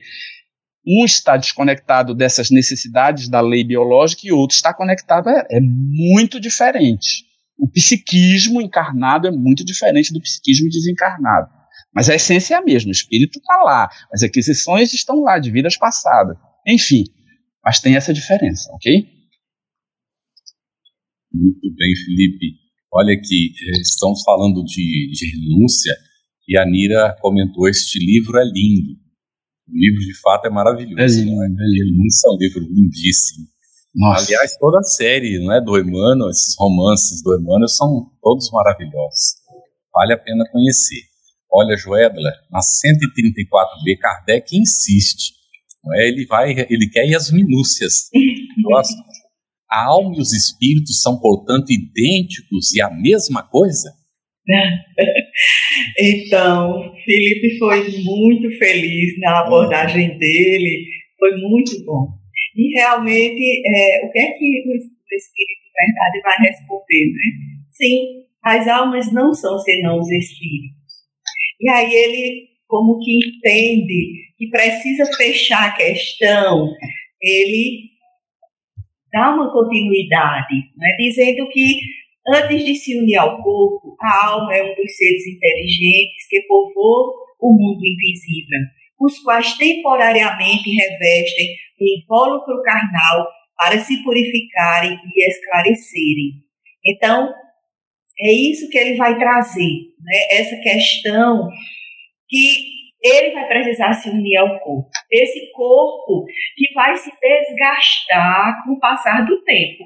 [0.86, 5.28] um está desconectado dessas necessidades da lei biológica e outro está conectado.
[5.28, 7.26] É, é muito diferente.
[7.58, 11.48] O psiquismo encarnado é muito diferente do psiquismo desencarnado.
[11.94, 15.50] Mas a essência é a mesma, o espírito está lá, as aquisições estão lá, de
[15.50, 16.36] vidas passadas.
[16.66, 17.04] Enfim,
[17.64, 19.18] mas tem essa diferença, ok?
[21.32, 22.56] Muito bem, Felipe.
[22.92, 25.94] Olha aqui, eh, estamos falando de, de renúncia
[26.48, 28.92] e a Nira comentou: este livro é lindo.
[29.68, 31.20] O livro, de fato, é maravilhoso.
[31.20, 31.46] É lindo, né?
[31.46, 32.02] é lindo.
[32.02, 33.46] é um livro lindíssimo.
[33.94, 34.24] Nossa.
[34.24, 39.36] Aliás, toda a série não é, do Emmanuel, esses romances do Emmanuel são todos maravilhosos.
[39.92, 41.02] Vale a pena conhecer.
[41.50, 45.37] Olha, Joedler, na 134b, Kardec insiste.
[45.96, 46.08] É?
[46.08, 48.08] Ele vai, ele quer ir às minúcias.
[48.58, 48.94] Nossa,
[49.70, 53.92] a alma e os espíritos são, portanto, idênticos e a mesma coisa?
[56.00, 60.84] Então, Felipe foi muito feliz na abordagem dele,
[61.18, 62.08] foi muito bom.
[62.56, 67.66] E realmente, é, o que é que o Espírito Verdade vai responder, né?
[67.70, 71.04] Sim, as almas não são senão os espíritos.
[71.60, 76.68] E aí ele, como que entende que precisa fechar a questão,
[77.20, 77.90] ele
[79.12, 80.96] dá uma continuidade, né?
[80.96, 81.80] dizendo que
[82.30, 87.14] Antes de se unir ao corpo, a alma é um dos seres inteligentes que povoam
[87.40, 88.60] o mundo invisível,
[89.00, 96.32] os quais temporariamente revestem o invólucro carnal para se purificarem e esclarecerem.
[96.84, 97.32] Então,
[98.20, 99.62] é isso que ele vai trazer,
[99.98, 100.18] né?
[100.32, 101.48] essa questão
[102.28, 102.67] que
[103.08, 104.88] ele vai precisar se unir ao corpo.
[105.10, 106.24] Esse corpo
[106.56, 109.84] que vai se desgastar com o passar do tempo.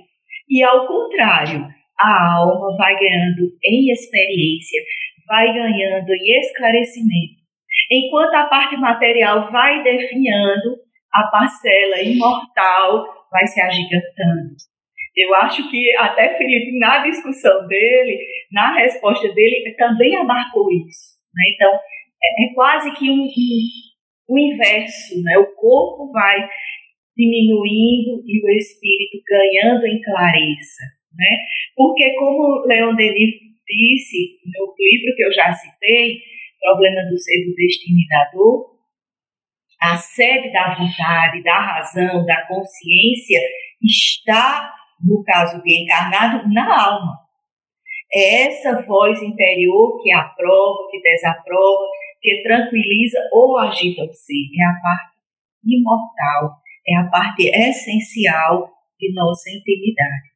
[0.48, 1.66] E ao contrário,
[1.98, 4.80] a alma vai ganhando em experiência,
[5.26, 7.42] vai ganhando em esclarecimento.
[7.90, 10.76] Enquanto a parte material vai definhando,
[11.12, 14.54] a parcela imortal vai se agigantando.
[15.14, 18.18] Eu acho que até Felipe, na discussão dele,
[18.50, 21.20] na resposta dele, também abarcou isso.
[21.34, 21.52] Né?
[21.54, 21.78] Então,
[22.24, 23.60] é, é, quase que um, um,
[24.28, 25.38] o inverso, né?
[25.38, 26.48] O corpo vai
[27.16, 30.84] diminuindo e o espírito ganhando em clareza,
[31.16, 31.36] né?
[31.76, 33.34] Porque como Leon Denis
[33.66, 36.20] disse no livro que eu já citei,
[36.60, 38.72] Problema do Ser do Destino e da Dor,
[39.82, 43.40] a sede da vontade, da razão, da consciência
[43.82, 44.72] está,
[45.04, 47.18] no caso do encarnado, na alma.
[48.14, 51.84] É essa voz interior que aprova, que desaprova,
[52.22, 54.46] que tranquiliza ou agita o ser.
[54.58, 55.18] É a parte
[55.64, 60.32] imortal, é a parte essencial de nossa intimidade.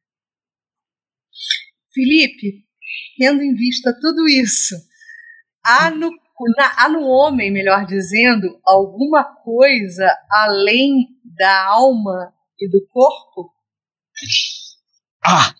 [1.93, 2.65] Felipe,
[3.17, 4.75] tendo em vista tudo isso,
[5.65, 6.11] há no,
[6.57, 13.51] na, há no homem, melhor dizendo, alguma coisa além da alma e do corpo?
[15.25, 15.55] Ah!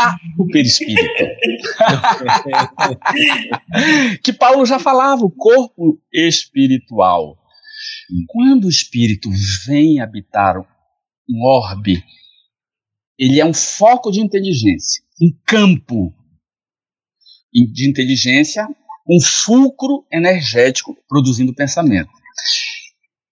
[0.00, 1.02] Ah, o perispírito.
[4.22, 7.36] que Paulo já falava, o corpo espiritual.
[8.28, 9.28] Quando o espírito
[9.66, 10.54] vem habitar
[11.28, 12.00] um orbe,
[13.18, 16.14] ele é um foco de inteligência, um campo
[17.52, 18.68] de inteligência,
[19.08, 22.10] um fulcro energético produzindo pensamento.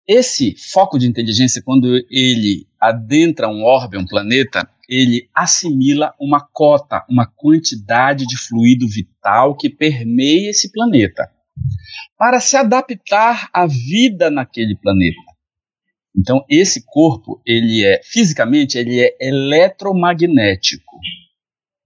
[0.08, 7.04] Esse foco de inteligência, quando ele adentra um orbe, um planeta, ele assimila uma cota,
[7.08, 11.30] uma quantidade de fluido vital que permeia esse planeta,
[12.18, 15.16] para se adaptar à vida naquele planeta.
[16.16, 20.98] Então, esse corpo, ele é fisicamente, ele é eletromagnético,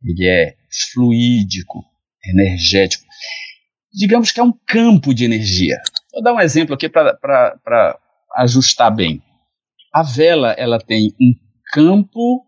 [0.04, 0.56] ele é
[0.92, 1.84] fluídico,
[2.26, 3.04] energético.
[3.92, 5.76] Digamos que é um campo de energia.
[6.12, 7.98] Vou dar um exemplo aqui para
[8.36, 9.22] ajustar bem.
[9.92, 11.32] A vela, ela tem um
[11.72, 12.44] campo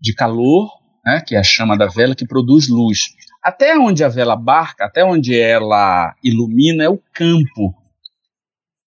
[0.00, 0.70] de calor,
[1.04, 3.00] né, que é a chama da vela, que produz luz.
[3.42, 7.74] Até onde a vela abarca, até onde ela ilumina, é o campo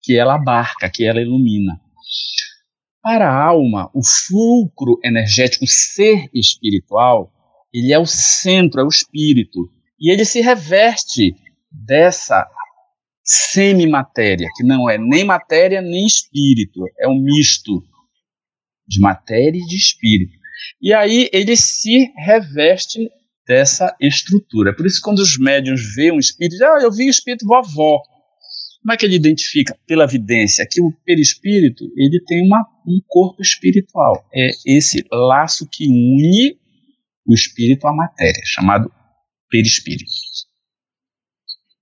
[0.01, 1.79] que ela abarca, que ela ilumina.
[3.01, 7.31] Para a alma, o fulcro energético, o ser espiritual,
[7.73, 9.69] ele é o centro, é o espírito.
[9.99, 11.35] E ele se reveste
[11.71, 12.47] dessa
[13.27, 17.83] semimatéria, que não é nem matéria nem espírito, é um misto
[18.87, 20.37] de matéria e de espírito.
[20.81, 23.09] E aí ele se reveste
[23.45, 24.73] dessa estrutura.
[24.73, 28.01] Por isso, quando os médiums veem um espírito, ah, eu vi o espírito vovó.
[28.81, 29.77] Como é que ele identifica?
[29.85, 34.25] Pela evidência que o perispírito ele tem uma, um corpo espiritual.
[34.33, 36.57] É esse laço que une
[37.25, 38.89] o espírito à matéria, chamado
[39.49, 40.05] perispírito.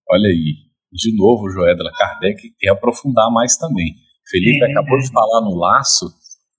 [0.09, 0.64] Olha aí,
[0.95, 3.93] de novo, Joédela Kardec quer aprofundar mais também.
[4.29, 6.05] Felipe é, acabou de falar no laço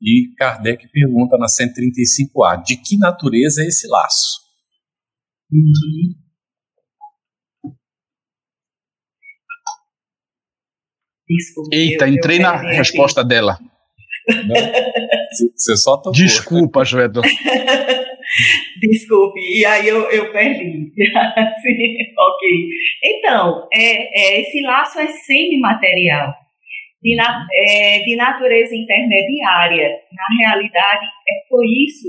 [0.01, 4.41] e Kardec pergunta na 135A: de que natureza é esse laço?
[5.51, 6.14] Uhum.
[11.28, 13.59] Desculpa, Eita, entrei na resposta dela.
[15.57, 16.12] Você só tocou.
[16.12, 17.24] Desculpa, Joedor.
[18.81, 20.93] Desculpe, e aí eu, eu perdi.
[21.62, 22.68] Sim, ok.
[23.05, 26.33] Então, é, é, esse laço é semimaterial
[27.03, 29.89] de, na, é, de natureza intermediária.
[30.12, 32.09] Na realidade, é, foi isso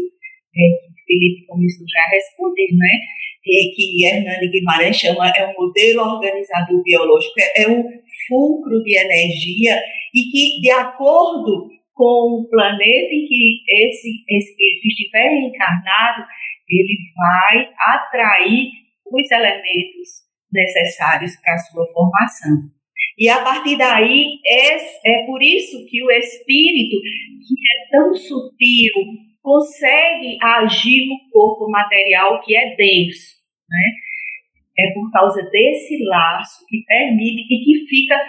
[0.56, 3.00] é, que Felipe começou já a responder, né?
[3.46, 7.84] E que Hernani Guimarães chama é um modelo organizador biológico, é, é um
[8.28, 9.80] fulcro de energia
[10.14, 16.26] e que, de acordo com o planeta em que esse espírito estiver encarnado,
[16.70, 18.70] ele vai atrair
[19.12, 22.70] os elementos necessários para a sua formação.
[23.18, 28.94] E a partir daí, é, é por isso que o espírito, que é tão sutil,
[29.42, 33.38] consegue agir no corpo material que é denso.
[33.68, 34.86] Né?
[34.86, 38.22] É por causa desse laço que permite e que fica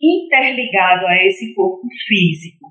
[0.00, 2.66] interligado a esse corpo físico.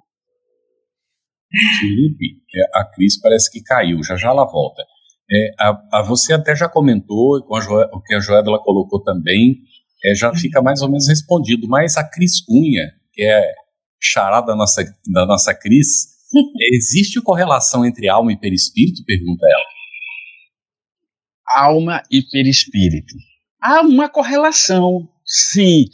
[1.80, 4.84] Felipe, é, a Cris parece que caiu, já já ela volta.
[5.30, 9.02] É, a, a, você até já comentou, com a jo, o que a Joela colocou
[9.02, 9.62] também,
[10.04, 11.68] é, já fica mais ou menos respondido.
[11.68, 13.54] Mas a Cris Cunha, que é
[14.02, 16.08] charada da nossa, da nossa Cris,
[16.74, 19.04] existe correlação entre alma e perispírito?
[19.06, 21.66] Pergunta ela.
[21.66, 23.14] Alma e perispírito.
[23.62, 25.86] Há uma correlação, sim,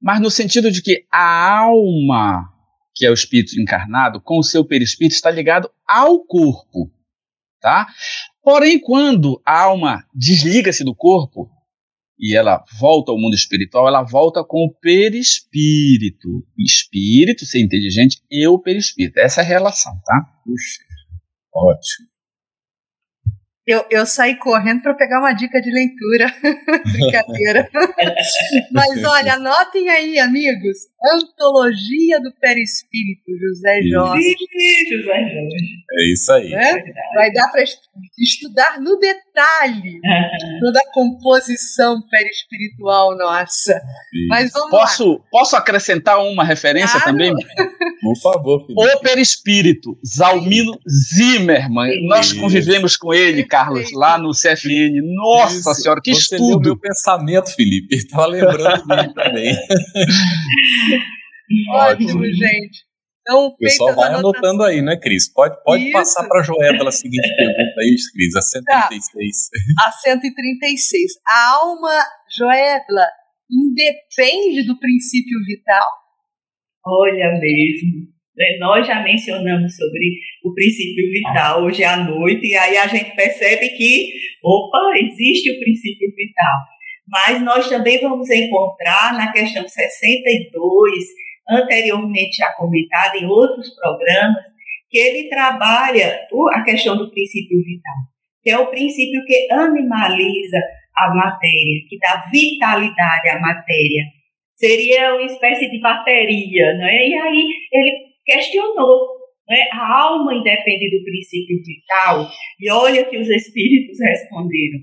[0.00, 2.48] mas no sentido de que a alma,
[3.00, 6.92] que é o espírito encarnado, com o seu perispírito está ligado ao corpo,
[7.58, 7.86] tá?
[8.42, 11.48] Porém, quando a alma desliga-se do corpo,
[12.18, 16.46] e ela volta ao mundo espiritual, ela volta com o perispírito.
[16.58, 19.18] Espírito, ser inteligente, e o perispírito.
[19.18, 20.20] Essa é a relação, tá?
[20.44, 20.84] Puxa,
[21.54, 22.09] ótimo.
[23.66, 26.26] Eu, eu saí correndo para pegar uma dica de leitura.
[26.92, 27.68] Brincadeira.
[28.72, 30.78] Mas olha, anotem aí, amigos.
[31.14, 34.34] Antologia do Perispírito, José Jorge.
[34.90, 35.84] José Jorge.
[35.92, 36.50] É isso aí.
[36.50, 36.84] Né?
[37.14, 37.62] Vai dar para
[38.18, 39.29] estudar no detalhe
[40.60, 43.72] toda a composição perispiritual nossa.
[44.12, 44.28] Isso.
[44.28, 45.18] Mas vamos posso, lá.
[45.30, 47.12] Posso acrescentar uma referência claro.
[47.12, 47.34] também?
[48.00, 48.66] Por favor.
[48.66, 48.96] Felipe.
[48.96, 52.06] O perispírito, Zalmino Zimmermann.
[52.06, 55.00] Nós convivemos com ele, Carlos, lá no CFN.
[55.14, 55.82] Nossa Isso.
[55.82, 56.70] Senhora, que Você estudo!
[56.70, 57.94] meu pensamento, Felipe.
[57.94, 59.56] Estava lembrando dele também.
[61.72, 62.89] Ótimo, gente.
[63.30, 65.32] Então, o pessoal vai anotando aí, né, Cris?
[65.32, 69.36] Pode, pode passar para a Joela a seguinte pergunta aí, Cris, a 136.
[69.76, 69.86] Tá.
[69.86, 71.12] A 136.
[71.28, 72.04] A alma,
[72.36, 73.06] Joela,
[73.48, 75.86] independe do princípio vital?
[76.84, 78.10] Olha mesmo.
[78.36, 80.10] Né, nós já mencionamos sobre
[80.44, 84.12] o princípio vital hoje à noite, e aí a gente percebe que,
[84.42, 86.58] opa, existe o princípio vital.
[87.06, 91.04] Mas nós também vamos encontrar na questão 62,
[91.50, 94.44] anteriormente já comentada em outros programas,
[94.88, 96.20] que ele trabalha
[96.52, 97.94] a questão do princípio vital,
[98.42, 100.58] que é o princípio que animaliza
[100.96, 104.04] a matéria, que dá vitalidade à matéria.
[104.54, 107.08] Seria uma espécie de bateria, não é?
[107.08, 109.08] E aí ele questionou,
[109.48, 109.66] né?
[109.72, 112.28] A alma independe do princípio vital.
[112.60, 114.80] E olha que os espíritos responderam: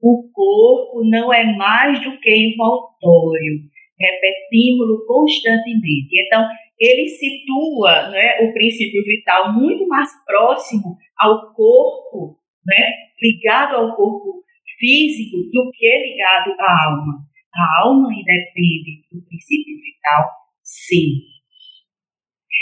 [0.00, 3.60] o corpo não é mais do que envoltório,
[3.98, 6.08] repetimos-lo constantemente.
[6.26, 6.46] Então,
[6.78, 14.42] ele situa né, o princípio vital muito mais próximo ao corpo, né, ligado ao corpo
[14.78, 17.18] físico, do que ligado à alma.
[17.54, 20.30] A alma independe do princípio vital,
[20.62, 21.26] sim.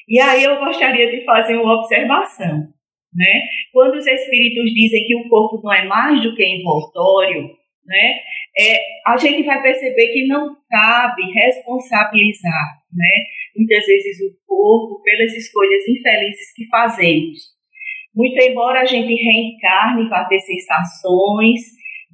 [0.09, 2.75] E aí eu gostaria de fazer uma observação.
[3.13, 3.43] Né?
[3.73, 7.51] Quando os espíritos dizem que o corpo não é mais do que envoltório,
[7.87, 8.21] né?
[8.59, 13.25] É, a gente vai perceber que não cabe responsabilizar, né?
[13.55, 17.57] Muitas vezes o corpo pelas escolhas infelizes que fazemos.
[18.15, 21.61] Muito embora a gente reencarne vá ter sensações,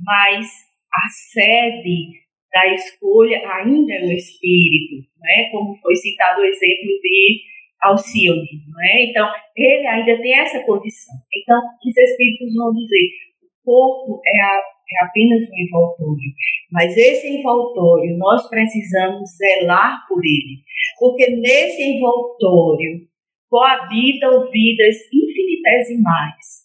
[0.04, 0.46] mas
[0.92, 2.22] a sede
[2.52, 5.48] da escolha ainda é o espírito, né?
[5.52, 7.40] Como foi citado o exemplo de
[7.82, 9.04] Alcione, né?
[9.04, 11.14] Então, ele ainda tem essa condição.
[11.34, 13.08] Então, os espíritos vão dizer,
[13.42, 16.30] o corpo é a é apenas um envoltório.
[16.70, 20.62] Mas esse envoltório, nós precisamos zelar por ele,
[20.98, 23.06] porque nesse envoltório
[23.48, 26.62] coabitam vidas infinitesimais.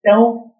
[0.00, 0.50] Então,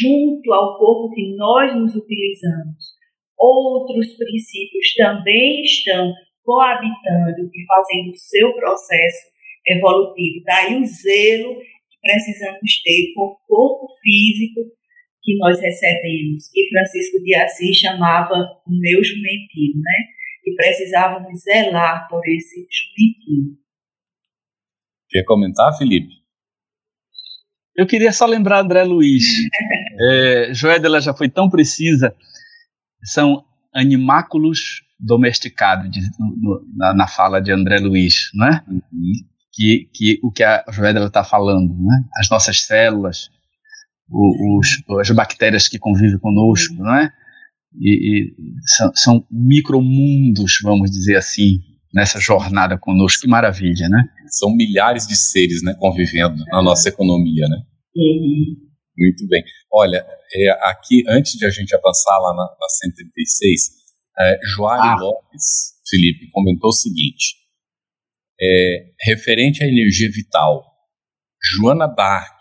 [0.00, 2.94] junto ao corpo que nós nos utilizamos,
[3.38, 6.12] outros princípios também estão
[6.44, 9.34] coabitando e fazendo o seu processo
[9.66, 10.44] evolutivo.
[10.44, 14.60] Daí o zelo que precisamos ter com o corpo físico
[15.24, 18.34] que nós recebemos, que Francisco de Assis chamava
[18.66, 20.04] o meu jumentinho, né?
[20.44, 23.56] E precisávamos zelar por esse jumentinho.
[25.08, 26.12] Quer comentar, Felipe?
[27.74, 29.24] Eu queria só lembrar André Luiz.
[30.10, 32.14] é, Joédela já foi tão precisa.
[33.02, 33.44] São
[33.74, 38.62] animáculos domesticados de, no, na, na, fala de André Luiz, né?
[38.68, 39.12] Uhum.
[39.52, 42.04] Que, que o que a Joédela está falando, né?
[42.18, 43.30] As nossas células,
[44.10, 44.68] os,
[45.00, 47.10] as bactérias que convivem conosco, não é?
[47.80, 48.34] E, e
[48.76, 51.58] são, são micromundos, vamos dizer assim,
[51.92, 53.22] nessa jornada conosco.
[53.22, 54.04] Que maravilha, né?
[54.28, 57.56] São milhares de seres, né, convivendo na nossa economia, né?
[57.96, 58.64] Uhum.
[58.96, 59.42] Muito bem.
[59.72, 63.70] Olha, é, aqui, antes de a gente avançar lá na, na 136,
[64.18, 64.96] é, Joari ah.
[65.00, 67.34] Lopes, Felipe, comentou o seguinte,
[68.40, 70.64] é, referente à energia vital,
[71.42, 72.33] Joana Dark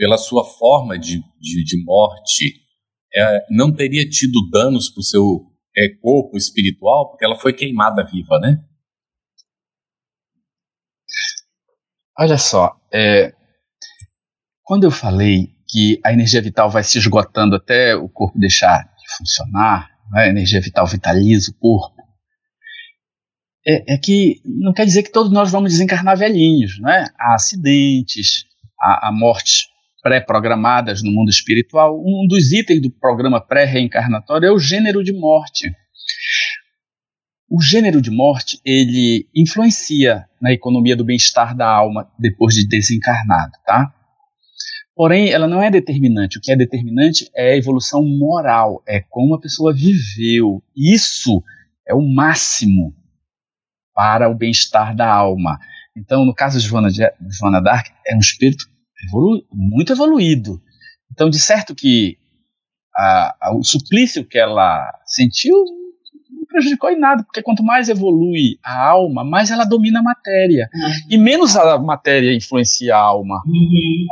[0.00, 2.54] pela sua forma de, de, de morte,
[3.14, 8.02] é, não teria tido danos para o seu é, corpo espiritual, porque ela foi queimada
[8.02, 8.64] viva, né?
[12.18, 13.34] Olha só, é,
[14.62, 19.16] quando eu falei que a energia vital vai se esgotando até o corpo deixar de
[19.18, 22.02] funcionar, né, a energia vital vitaliza o corpo,
[23.66, 27.04] é, é, que não quer dizer que todos nós vamos desencarnar velhinhos, né?
[27.18, 28.46] Há acidentes,
[28.80, 29.69] há, há mortes
[30.02, 35.70] pré-programadas no mundo espiritual, um dos itens do programa pré-reencarnatório é o gênero de morte.
[37.48, 43.52] O gênero de morte, ele influencia na economia do bem-estar da alma depois de desencarnado,
[43.66, 43.92] tá?
[44.94, 46.38] Porém, ela não é determinante.
[46.38, 50.62] O que é determinante é a evolução moral, é como a pessoa viveu.
[50.76, 51.42] Isso
[51.88, 52.94] é o máximo
[53.94, 55.58] para o bem-estar da alma.
[55.96, 58.69] Então, no caso de Joana, de Joana Dark, é um espírito
[59.06, 60.60] evolu muito evoluído.
[61.12, 62.18] Então, de certo que
[62.96, 65.54] a, a, o suplício que ela sentiu
[66.30, 70.68] não prejudicou em nada, porque quanto mais evolui a alma, mais ela domina a matéria.
[70.74, 70.90] Uhum.
[71.10, 73.42] E menos a matéria influencia a alma.
[73.46, 74.06] Uhum.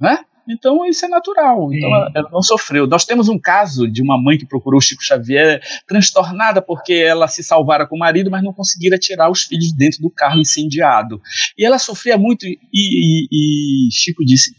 [0.00, 0.24] Né?
[0.48, 1.72] Então isso é natural.
[1.72, 2.86] Então ela, ela, não sofreu.
[2.86, 7.28] Nós temos um caso de uma mãe que procurou o Chico Xavier transtornada porque ela
[7.28, 11.20] se salvara com o marido, mas não conseguira tirar os filhos dentro do carro incendiado.
[11.56, 14.52] E ela sofria muito e, e, e Chico disse: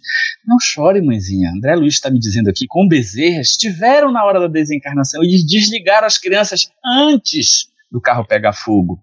[0.46, 1.52] Não chore, mãezinha.
[1.52, 6.06] André Luiz está me dizendo aqui, com Bezerra, estiveram na hora da desencarnação e desligaram
[6.06, 9.00] as crianças antes do carro pegar fogo.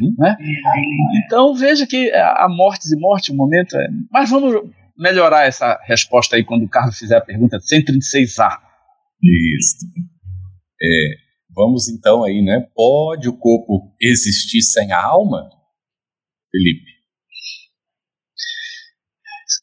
[0.00, 0.14] Uhum.
[0.18, 0.36] Né?
[1.24, 3.88] Então veja que a mortes e morte, o momento é.
[4.10, 8.58] Mas vamos melhorar essa resposta aí quando o Carlos fizer a pergunta 136A.
[9.22, 9.86] Isso.
[10.82, 11.14] É,
[11.54, 12.66] vamos então aí, né?
[12.74, 15.48] Pode o corpo existir sem a alma?
[16.50, 16.94] Felipe.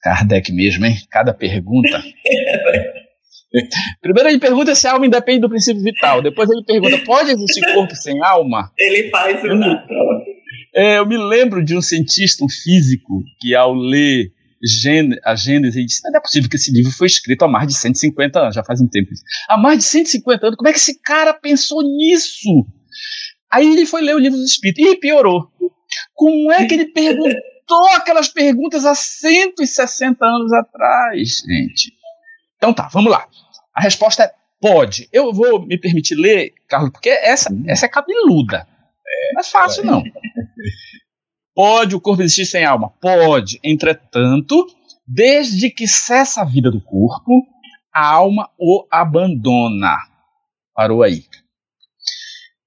[0.01, 0.95] Kardec mesmo, hein?
[1.09, 2.01] Cada pergunta.
[4.01, 6.21] Primeiro ele pergunta se a alma independe do princípio vital.
[6.21, 8.71] Depois ele pergunta: pode existir corpo sem alma?
[8.77, 9.47] Ele faz o
[10.73, 14.31] é, eu me lembro de um cientista, um físico, que ao ler
[15.23, 17.73] a Gênesis e disse: não é possível que esse livro foi escrito há mais de
[17.73, 19.09] 150 anos, já faz um tempo.
[19.49, 22.65] Há mais de 150 anos, como é que esse cara pensou nisso?
[23.51, 25.51] Aí ele foi ler o livro dos Espíritos e piorou.
[26.13, 31.93] Como é que ele perguntou aquelas perguntas há 160 anos atrás, gente?
[32.57, 33.27] Então tá, vamos lá.
[33.75, 34.31] A resposta é
[34.61, 35.09] pode.
[35.11, 38.67] Eu vou me permitir ler, Carlos, porque essa, essa é cabeluda.
[39.05, 40.03] É, não é fácil, não.
[41.53, 42.89] Pode o corpo existir sem alma?
[43.01, 43.59] Pode.
[43.63, 44.65] Entretanto,
[45.05, 47.45] desde que cessa a vida do corpo,
[47.93, 49.97] a alma o abandona.
[50.73, 51.25] Parou aí.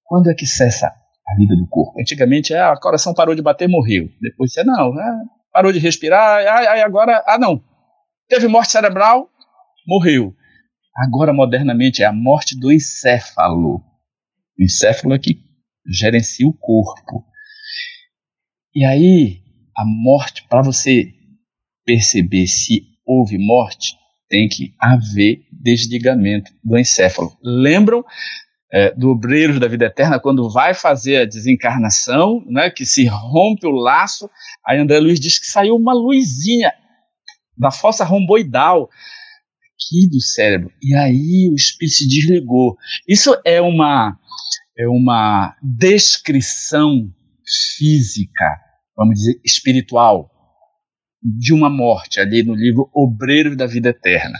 [0.05, 1.99] Quando é que cessa a vida do corpo?
[1.99, 4.09] Antigamente, ah, o coração parou de bater, morreu.
[4.21, 7.63] Depois você, não, ah, parou de respirar, ah, agora, ah, não.
[8.29, 9.31] Teve morte cerebral,
[9.87, 10.35] morreu.
[10.97, 13.83] Agora, modernamente, é a morte do encéfalo.
[14.59, 15.39] O encéfalo é que
[15.87, 17.25] gerencia o corpo.
[18.75, 19.41] E aí,
[19.77, 21.13] a morte, para você
[21.87, 23.95] perceber se houve morte,
[24.29, 27.37] tem que haver desligamento do encéfalo.
[27.41, 28.05] Lembram
[28.73, 33.65] é, do Obreiros da Vida Eterna, quando vai fazer a desencarnação, né, que se rompe
[33.65, 34.29] o laço,
[34.67, 36.73] aí André Luiz diz que saiu uma luzinha
[37.57, 38.91] da fossa romboidal
[39.77, 42.77] aqui do cérebro, e aí o espírito se desligou.
[43.07, 44.19] Isso é uma,
[44.77, 47.09] é uma descrição
[47.77, 48.64] física
[48.97, 50.31] vamos dizer, espiritual
[51.23, 54.39] de uma morte, ali no livro Obreiros da Vida Eterna.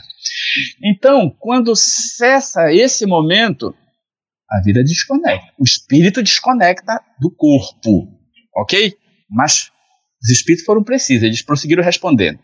[0.83, 3.75] Então, quando cessa esse momento,
[4.49, 5.51] a vida desconecta.
[5.57, 8.07] O espírito desconecta do corpo,
[8.55, 8.95] ok?
[9.29, 9.71] Mas
[10.21, 12.39] os espíritos foram precisos, eles prosseguiram respondendo.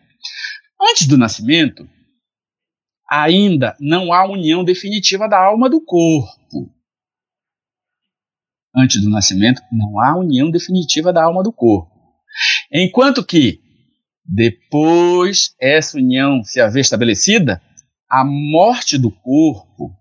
[0.89, 1.87] Antes do nascimento,
[3.09, 6.73] ainda não há união definitiva da alma do corpo.
[8.75, 11.90] Antes do nascimento, não há união definitiva da alma do corpo.
[12.71, 13.59] Enquanto que,
[14.23, 17.61] depois essa união se haver estabelecida,
[18.09, 19.93] a morte do corpo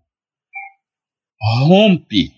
[1.66, 2.32] rompe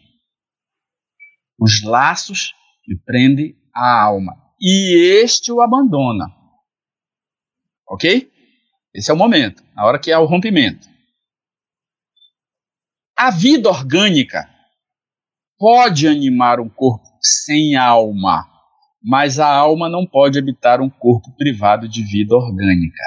[1.59, 6.27] os laços que prendem a alma e este o abandona.
[7.89, 8.31] Ok?
[8.95, 10.89] Esse é o momento, a hora que há o rompimento.
[13.17, 14.49] A vida orgânica
[15.59, 18.52] pode animar um corpo sem alma
[19.03, 23.03] mas a alma não pode habitar um corpo privado de vida orgânica.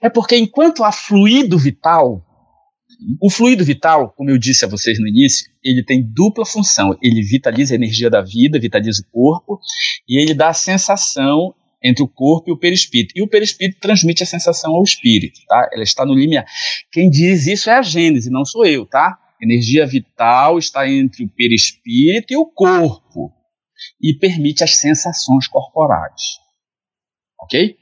[0.00, 2.22] É porque enquanto há fluido vital,
[3.20, 6.96] o fluido vital, como eu disse a vocês no início, ele tem dupla função.
[7.02, 9.58] Ele vitaliza a energia da vida, vitaliza o corpo,
[10.08, 13.14] e ele dá a sensação entre o corpo e o perispírito.
[13.16, 15.68] E o perispírito transmite a sensação ao espírito, tá?
[15.72, 16.44] Ela está no limiar.
[16.92, 19.18] Quem diz isso é a Gênese, não sou eu, tá?
[19.40, 23.32] Energia vital está entre o perispírito e o corpo
[24.00, 26.20] e permite as sensações corporais.
[27.40, 27.76] Ok?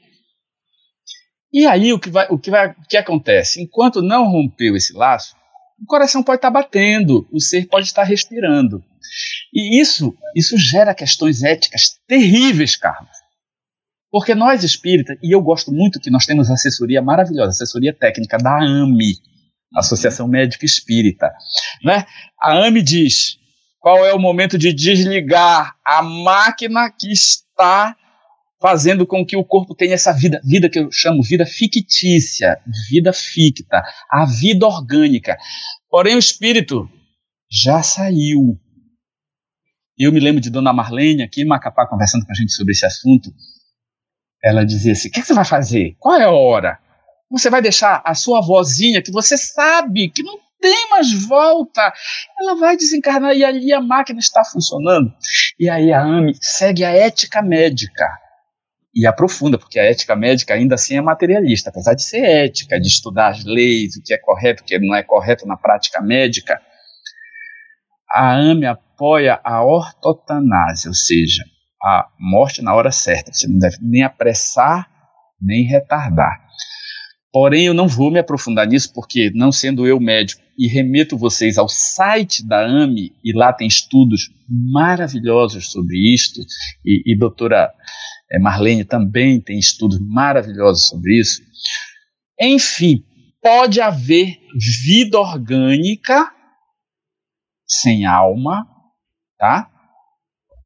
[1.53, 3.61] E aí o que, vai, o que, vai, o que acontece?
[3.61, 5.35] Enquanto não rompeu esse laço,
[5.81, 8.83] o coração pode estar batendo, o ser pode estar respirando.
[9.53, 13.09] E isso, isso gera questões éticas terríveis, Carlos.
[14.09, 18.61] Porque nós espíritas, e eu gosto muito que nós temos assessoria maravilhosa, assessoria técnica da
[18.61, 19.15] AME,
[19.75, 21.31] Associação Médica Espírita.
[21.83, 22.05] Né?
[22.39, 23.37] A AME diz:
[23.81, 27.97] qual é o momento de desligar a máquina que está
[28.61, 33.11] fazendo com que o corpo tenha essa vida, vida que eu chamo vida fictícia, vida
[33.11, 35.35] ficta, a vida orgânica.
[35.89, 36.87] Porém, o espírito
[37.51, 38.55] já saiu.
[39.97, 42.85] Eu me lembro de Dona Marlene aqui em Macapá conversando com a gente sobre esse
[42.85, 43.31] assunto.
[44.43, 45.95] Ela dizia assim: O que, que você vai fazer?
[45.99, 46.79] Qual é a hora?
[47.31, 51.91] Você vai deixar a sua vozinha, que você sabe que não tem mais volta,
[52.39, 55.11] ela vai desencarnar e ali a máquina está funcionando.
[55.59, 58.07] E aí a AME segue a ética médica
[58.93, 62.87] e aprofunda, porque a ética médica ainda assim é materialista, apesar de ser ética, de
[62.87, 66.61] estudar as leis, o que é correto, o que não é correto na prática médica.
[68.09, 71.43] A AME apoia a ortotanásia, ou seja,
[71.81, 73.31] a morte na hora certa.
[73.33, 74.87] Você não deve nem apressar,
[75.41, 76.50] nem retardar.
[77.31, 81.57] Porém, eu não vou me aprofundar nisso, porque, não sendo eu médico, e remeto vocês
[81.57, 86.41] ao site da AME, e lá tem estudos maravilhosos sobre isto,
[86.85, 87.71] e, e doutora
[88.29, 91.41] é, Marlene também tem estudos maravilhosos sobre isso.
[92.39, 93.03] Enfim,
[93.41, 94.37] pode haver
[94.83, 96.31] vida orgânica
[97.65, 98.67] sem alma,
[99.37, 99.69] tá?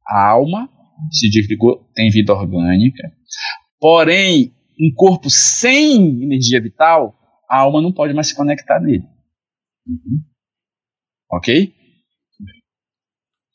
[0.08, 0.68] A alma
[1.10, 3.12] se desligou, tem vida orgânica.
[3.78, 7.14] Porém, um corpo sem energia vital,
[7.48, 9.04] a alma não pode mais se conectar nele.
[9.86, 10.22] Uhum.
[11.32, 11.74] Ok?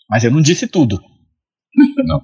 [0.09, 0.99] Mas eu não disse tudo.
[2.05, 2.19] Não.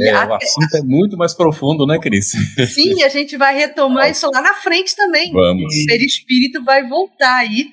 [0.00, 2.32] É, o assunto é muito mais profundo, né, Cris?
[2.74, 5.32] Sim, a gente vai retomar isso lá na frente também.
[5.32, 5.72] Vamos.
[5.74, 7.70] O perispírito vai voltar aí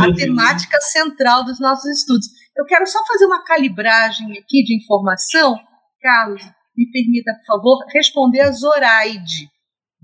[0.00, 2.28] a temática central dos nossos estudos.
[2.56, 5.56] Eu quero só fazer uma calibragem aqui de informação.
[6.00, 6.44] Carlos,
[6.76, 9.50] me permita, por favor, responder a Zoraide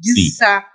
[0.02, 0.30] Sim.
[0.36, 0.66] Sá.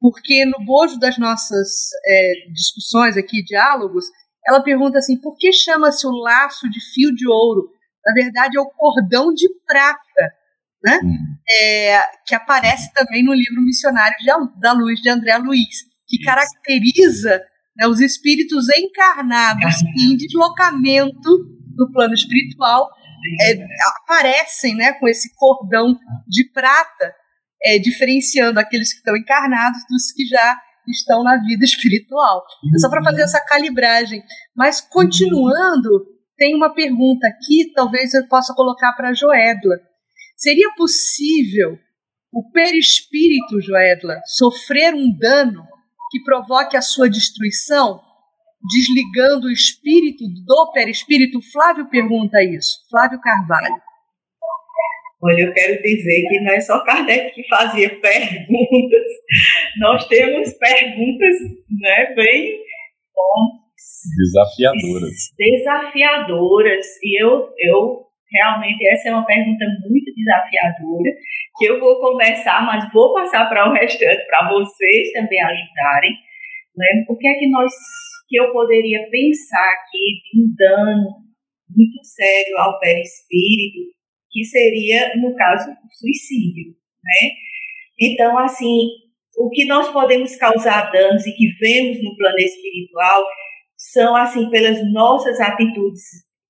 [0.00, 4.04] Porque no bojo das nossas é, discussões aqui, diálogos,
[4.46, 7.70] ela pergunta assim: por que chama-se o laço de fio de ouro?
[8.06, 10.32] Na verdade, é o cordão de prata,
[10.82, 11.00] né?
[11.02, 11.16] Hum.
[11.60, 17.42] É, que aparece também no livro Missionário de, da Luz, de André Luiz, que caracteriza
[17.76, 22.88] né, os espíritos encarnados em deslocamento no plano espiritual
[23.42, 23.66] é,
[24.02, 27.14] aparecem né, com esse cordão de prata,
[27.62, 32.44] é, diferenciando aqueles que estão encarnados dos que já estão na vida espiritual.
[32.74, 34.22] É só para fazer essa calibragem.
[34.56, 36.06] Mas continuando,
[36.36, 39.76] tem uma pergunta aqui, talvez eu possa colocar para a Joedla.
[40.36, 41.78] Seria possível
[42.32, 45.66] o perispírito, Joedla, sofrer um dano
[46.10, 48.00] que provoque a sua destruição,
[48.70, 51.40] desligando o espírito do perispírito?
[51.52, 52.86] Flávio pergunta isso.
[52.90, 53.87] Flávio Carvalho.
[55.22, 59.08] Olha, eu quero dizer que não é só Kardec que fazia perguntas,
[59.80, 61.34] nós temos perguntas
[61.80, 62.60] né, bem
[64.16, 65.14] desafiadoras.
[65.36, 71.10] Desafiadoras, e eu, eu realmente essa é uma pergunta muito desafiadora,
[71.56, 76.12] que eu vou começar, mas vou passar para o restante, para vocês também ajudarem.
[76.76, 77.04] Né?
[77.08, 77.72] O que é que nós
[78.28, 81.28] que eu poderia pensar aqui de um dano
[81.74, 83.97] muito sério ao perispírito,
[84.30, 86.72] que seria, no caso, o suicídio,
[87.02, 87.30] né?
[88.00, 88.88] Então, assim,
[89.36, 93.24] o que nós podemos causar danos e que vemos no plano espiritual
[93.76, 96.02] são, assim, pelas nossas atitudes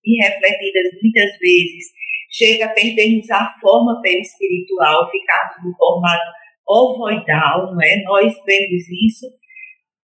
[0.04, 1.86] irrefletidas muitas vezes,
[2.30, 6.30] chega a perdermos a forma perispiritual, ficarmos no formato
[6.66, 8.02] ovoidal, não é?
[8.04, 9.26] Nós vemos isso,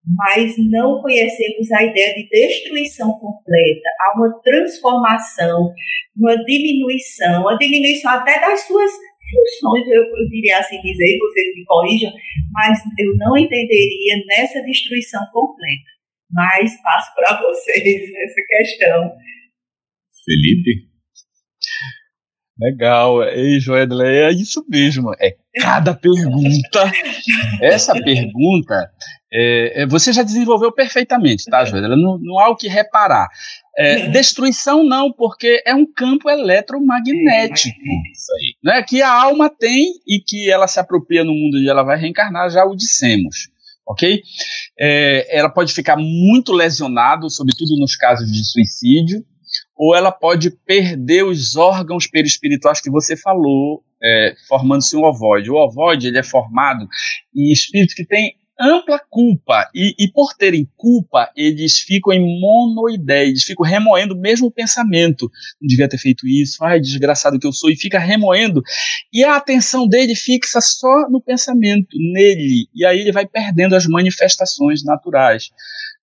[0.06, 3.88] mas não conhecemos a ideia de destruição completa.
[4.00, 5.72] Há uma transformação,
[6.16, 8.90] uma diminuição, uma diminuição até das suas
[9.30, 12.12] funções, eu, eu diria assim dizer, vocês me corrijam,
[12.52, 15.90] mas eu não entenderia nessa destruição completa.
[16.30, 19.12] Mas passo para vocês essa questão.
[20.24, 20.94] Felipe?
[22.58, 26.92] Legal, ei Joedle, é isso mesmo, é cada pergunta.
[27.60, 28.90] Essa pergunta
[29.32, 31.96] é, é, você já desenvolveu perfeitamente, tá, Joedle?
[31.96, 33.26] Não, não há o que reparar.
[33.76, 37.80] É, destruição não, porque é um campo eletromagnético
[38.62, 41.98] né, que a alma tem e que ela se apropria no mundo onde ela vai
[41.98, 43.48] reencarnar, já o dissemos.
[43.84, 44.22] Ok?
[44.78, 49.24] É, ela pode ficar muito lesionado, sobretudo nos casos de suicídio,
[49.76, 55.50] ou ela pode perder os órgãos perispirituais que você falou, é, formando-se um ovoide.
[55.50, 56.86] O ovoide ele é formado
[57.34, 63.26] em espíritos que têm ampla culpa, e, e, por terem culpa, eles ficam em monoideia,
[63.26, 65.28] eles ficam remoendo o mesmo pensamento.
[65.60, 68.62] Não devia ter feito isso, ai, desgraçado que eu sou, e fica remoendo,
[69.12, 73.86] e a atenção dele fixa só no pensamento, nele, e aí ele vai perdendo as
[73.86, 75.50] manifestações naturais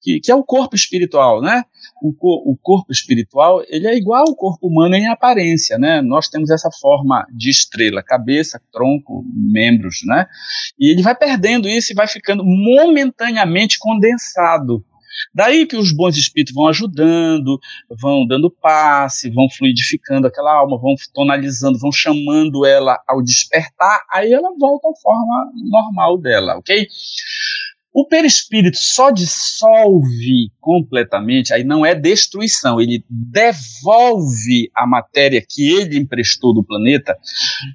[0.01, 1.63] que, que é o corpo espiritual, né?
[2.02, 6.02] O, o, corpo espiritual ele é igual ao corpo humano em aparência, né?
[6.02, 10.26] Nós temos essa forma de estrela, cabeça, tronco, membros, né?
[10.80, 14.84] E ele vai perdendo isso e vai ficando momentaneamente condensado.
[15.34, 17.60] Daí que os bons espíritos vão ajudando,
[18.02, 24.34] vão dando passe, vão fluidificando aquela alma, vão tonalizando, vão chamando ela ao despertar, aí
[24.34, 26.88] ela volta à forma normal dela, ok?
[27.94, 35.98] O perispírito só dissolve completamente, aí não é destruição, ele devolve a matéria que ele
[35.98, 37.18] emprestou do planeta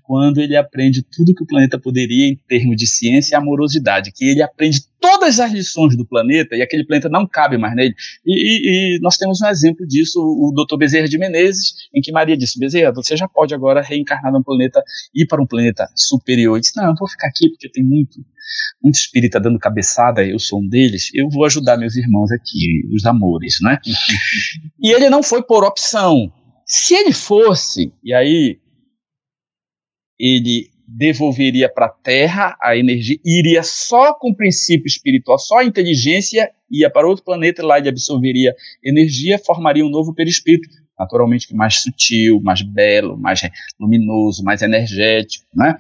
[0.05, 4.25] quando ele aprende tudo que o planeta poderia em termos de ciência e amorosidade, que
[4.25, 7.95] ele aprende todas as lições do planeta e aquele planeta não cabe mais nele.
[8.25, 10.79] E, e, e nós temos um exemplo disso, o Dr.
[10.79, 14.83] Bezerra de Menezes, em que Maria disse: Bezerra, você já pode agora reencarnar num planeta,
[15.15, 16.55] ir para um planeta superior.
[16.55, 18.25] Ele disse: Não, eu vou ficar aqui porque tem muito
[18.83, 23.05] muito espírita dando cabeçada, eu sou um deles, eu vou ajudar meus irmãos aqui, os
[23.07, 23.79] amores, né?
[24.81, 26.33] e ele não foi por opção.
[26.67, 28.59] Se ele fosse, e aí
[30.19, 35.65] ele devolveria para a Terra a energia, iria só com o princípio espiritual, só a
[35.65, 38.55] inteligência, ia para outro planeta, lá ele absorveria
[38.85, 43.41] energia, formaria um novo perispírito, naturalmente mais sutil, mais belo, mais
[43.79, 45.77] luminoso, mais energético, né?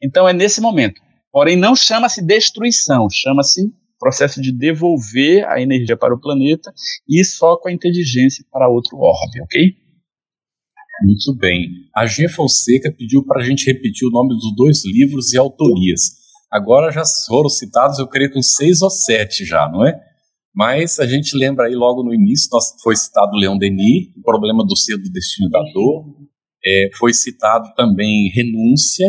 [0.00, 1.00] Então é nesse momento.
[1.32, 3.72] Porém, não chama-se destruição, chama-se
[4.02, 6.72] processo de devolver a energia para o planeta
[7.08, 9.76] e só com a inteligência para outro orbe, ok?
[11.04, 11.68] Muito bem.
[11.94, 16.00] A G Fonseca pediu para a gente repetir o nome dos dois livros e autorias.
[16.50, 19.98] Agora já foram citados, eu creio, com seis ou sete já, não é?
[20.54, 24.64] Mas a gente lembra aí logo no início, nós, foi citado Leão Denis, o problema
[24.66, 26.04] do ser do destino da dor.
[26.64, 29.06] É, foi citado também Renúncia.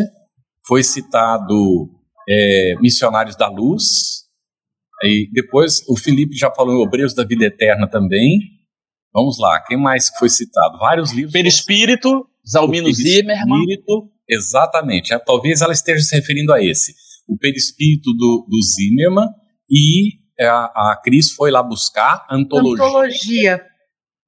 [0.65, 1.89] Foi citado
[2.27, 4.23] é, Missionários da Luz.
[5.03, 8.39] E depois o Felipe já falou em Obreiros da Vida Eterna também.
[9.13, 10.79] Vamos lá, quem mais foi citado?
[10.79, 11.33] Vários livros.
[11.33, 13.65] Perispírito, Zalmino Zimmermann.
[14.27, 16.93] Exatamente, é, talvez ela esteja se referindo a esse.
[17.27, 19.27] O Perispírito do, do Zimmermann
[19.69, 22.85] e é, a, a Cris foi lá buscar antologia.
[22.85, 23.57] Antologia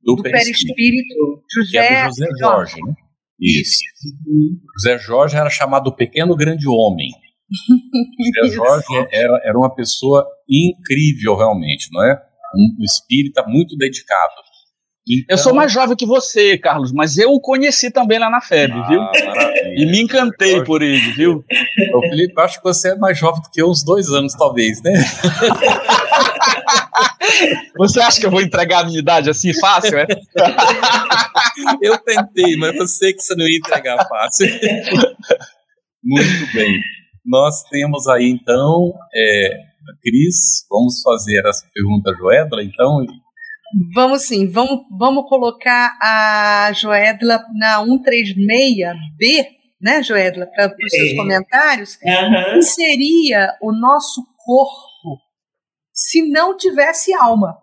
[0.01, 2.93] do, do Perispírito, perispírito José, que é do José Jorge, Jorge né?
[3.39, 3.79] Isso.
[4.27, 4.59] Uhum.
[4.77, 7.09] José Jorge era chamado o Pequeno Grande Homem.
[8.51, 12.17] Jorge era, era uma pessoa incrível, realmente, não é?
[12.55, 14.45] Um espírita muito dedicado.
[15.07, 15.25] Então...
[15.29, 18.73] Eu sou mais jovem que você, Carlos, mas eu o conheci também lá na FEB,
[18.73, 18.99] ah, viu?
[18.99, 19.75] Maravilha.
[19.75, 21.43] E me encantei por ele, viu?
[21.93, 24.33] Ô, Felipe, eu acho que você é mais jovem do que eu, uns dois anos,
[24.33, 24.93] talvez, né?
[27.77, 30.07] Você acha que eu vou entregar a minha idade assim fácil, é?
[31.81, 34.47] eu tentei, mas eu sei que você não ia entregar fácil.
[36.03, 36.79] Muito bem.
[37.25, 39.65] Nós temos aí, então, é,
[40.03, 43.05] Cris, vamos fazer as perguntas Joedla, então?
[43.93, 49.47] Vamos sim, vamos, vamos colocar a Joedla na 136B,
[49.81, 51.15] né, Joedla, para os seus é.
[51.15, 51.97] comentários.
[52.03, 52.53] Uhum.
[52.53, 55.19] Que seria o nosso corpo
[55.91, 57.57] se não tivesse alma?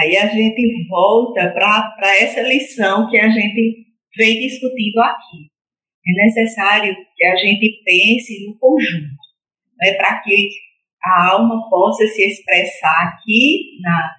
[0.00, 3.86] Aí a gente volta para essa lição que a gente
[4.16, 5.53] vem discutindo aqui
[6.06, 9.16] é necessário que a gente pense no conjunto,
[9.78, 10.50] né, para que
[11.02, 14.10] a alma possa se expressar aqui na,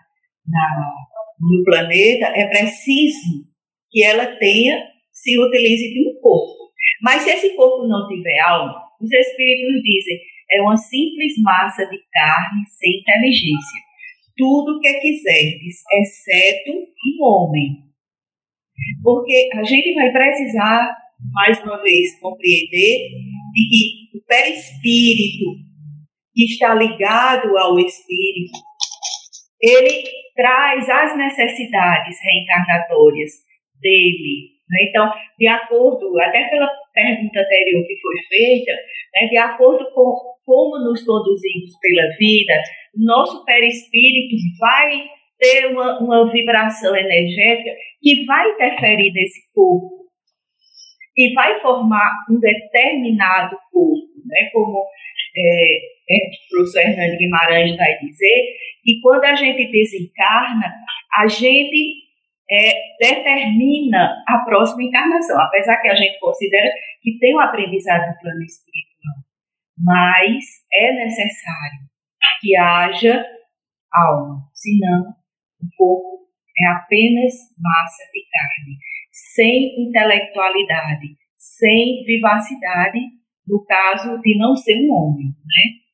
[0.47, 0.93] na,
[1.39, 3.45] no planeta, é preciso
[3.91, 6.71] que ela tenha, se utilize de um corpo.
[7.01, 10.19] Mas se esse corpo não tiver alma, os espíritos dizem,
[10.51, 13.81] é uma simples massa de carne sem inteligência.
[14.38, 17.86] Tudo que quiserdes, exceto um homem.
[19.01, 23.09] Porque a gente vai precisar mais uma vez, compreender
[23.53, 25.65] de que o perispírito
[26.34, 28.57] que está ligado ao espírito,
[29.61, 30.03] ele
[30.36, 33.32] traz as necessidades reencarnatórias
[33.82, 34.51] dele.
[34.69, 34.88] Né?
[34.89, 38.71] Então, de acordo, até pela pergunta anterior que foi feita,
[39.15, 42.53] né, de acordo com como nos conduzimos pela vida,
[42.95, 45.07] nosso perispírito vai
[45.39, 50.05] ter uma, uma vibração energética que vai interferir nesse corpo
[51.18, 54.49] e vai formar um determinado corpo, né?
[54.51, 54.86] como
[55.36, 55.78] é,
[56.09, 58.53] é, o professor Hernando Guimarães vai dizer,
[58.84, 60.74] que quando a gente desencarna,
[61.18, 62.05] a gente
[62.49, 66.70] é, determina a próxima encarnação, apesar que a gente considera
[67.01, 69.16] que tem um aprendizado no plano espiritual,
[69.78, 70.43] mas
[70.74, 71.80] é necessário
[72.41, 73.26] que haja
[73.93, 75.13] alma, senão
[75.61, 76.26] o corpo
[76.57, 78.78] é apenas massa de carne
[79.34, 82.99] sem intelectualidade, sem vivacidade,
[83.47, 85.86] no caso de não ser um homem, né?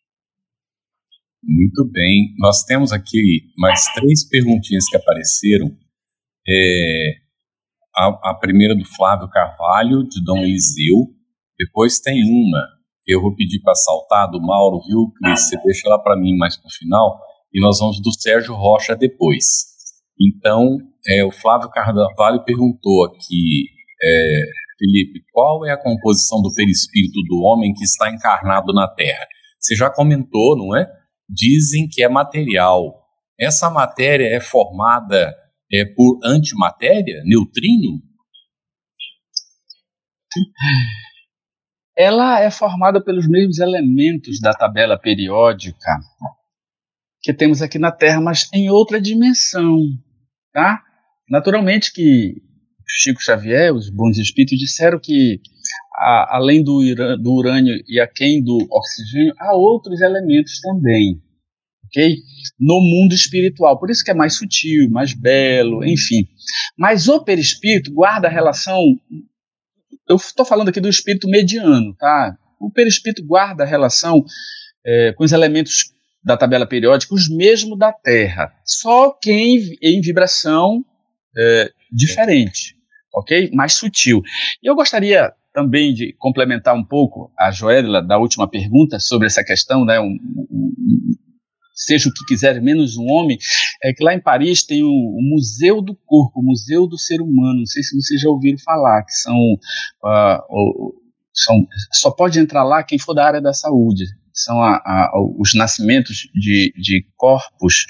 [1.44, 2.34] Muito bem.
[2.40, 5.76] Nós temos aqui mais três perguntinhas que apareceram.
[6.48, 7.14] É,
[7.96, 11.08] a, a, primeira do Flávio Carvalho, de Dom Eliseu.
[11.58, 12.60] Depois tem uma
[13.04, 15.48] que eu vou pedir para saltar, do Mauro, viu, Cris?
[15.48, 17.20] Você deixa lá para mim mais para o final.
[17.54, 19.66] E nós vamos do Sérgio Rocha depois.
[20.20, 23.66] Então, é, o Flávio Carvalho perguntou aqui,
[24.02, 24.44] é,
[24.78, 29.26] Felipe, qual é a composição do perispírito do homem que está encarnado na Terra?
[29.60, 30.92] Você já comentou, não é?
[31.30, 33.02] Dizem que é material.
[33.40, 35.36] Essa matéria é formada
[35.72, 38.02] é, por antimatéria, neutrino?
[41.98, 46.00] Ela é formada pelos mesmos elementos da tabela periódica
[47.22, 49.78] que temos aqui na Terra, mas em outra dimensão,
[50.52, 50.82] tá?
[51.32, 52.36] Naturalmente que
[52.86, 55.40] Chico Xavier, os bons espíritos disseram que
[55.96, 56.82] a, além do,
[57.18, 61.22] do urânio e aquém do oxigênio, há outros elementos também,
[61.86, 62.18] ok?
[62.60, 66.28] No mundo espiritual, por isso que é mais sutil, mais belo, enfim.
[66.78, 68.82] Mas o perispírito guarda a relação
[70.10, 72.38] eu estou falando aqui do espírito mediano, tá?
[72.60, 74.22] O perispírito guarda a relação
[74.86, 80.02] é, com os elementos da tabela periódica, os mesmos da Terra, só que em, em
[80.02, 80.84] vibração
[81.38, 82.76] é, diferente,
[83.14, 83.50] ok?
[83.54, 84.22] Mais sutil.
[84.62, 89.44] E eu gostaria também de complementar um pouco a Joela da última pergunta sobre essa
[89.44, 90.00] questão, né?
[90.00, 90.18] Um,
[90.50, 90.74] um,
[91.74, 93.38] seja o que quiser, menos um homem,
[93.84, 97.22] é que lá em Paris tem o, o, Museu do Corpo, o Museu do Ser
[97.22, 97.60] Humano.
[97.60, 100.94] Não sei se vocês já ouviram falar, que são, uh, o,
[101.34, 105.54] são só pode entrar lá quem for da área da saúde são a, a, os
[105.54, 107.86] nascimentos de, de, corpos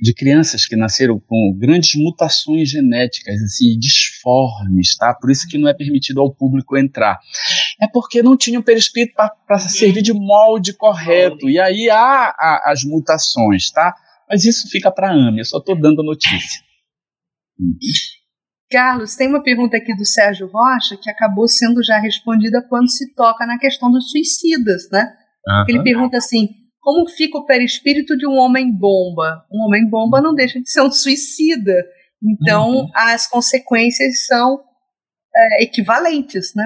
[0.00, 5.14] de crianças que nasceram com grandes mutações genéticas, assim, disformes, tá?
[5.14, 7.18] Por isso que não é permitido ao público entrar.
[7.80, 9.14] É porque não tinham perispírito
[9.46, 13.94] para servir de molde correto, e aí há, há as mutações, tá?
[14.28, 16.62] Mas isso fica para a AME, eu só estou dando notícia.
[18.70, 23.14] Carlos, tem uma pergunta aqui do Sérgio Rocha que acabou sendo já respondida quando se
[23.14, 25.12] toca na questão dos suicidas, né?
[25.46, 25.64] Uhum.
[25.68, 26.48] Ele pergunta assim:
[26.80, 29.44] como fica o perispírito de um homem-bomba?
[29.52, 31.72] Um homem-bomba não deixa de ser um suicida.
[32.22, 32.90] Então, uhum.
[32.94, 34.60] as consequências são
[35.34, 36.64] é, equivalentes, né?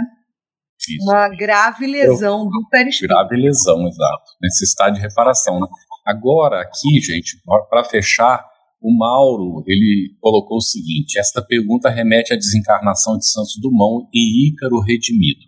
[0.89, 1.05] Isso.
[1.05, 3.15] Uma grave lesão Eu, do perispírito.
[3.15, 4.25] Grave lesão, exato.
[4.41, 5.61] Necessidade de reparação.
[5.61, 5.67] Né?
[6.07, 7.37] Agora, aqui, gente,
[7.69, 8.45] para fechar,
[8.81, 14.49] o Mauro ele colocou o seguinte: esta pergunta remete à desencarnação de Santos Dumont em
[14.49, 15.41] Ícaro Redimido.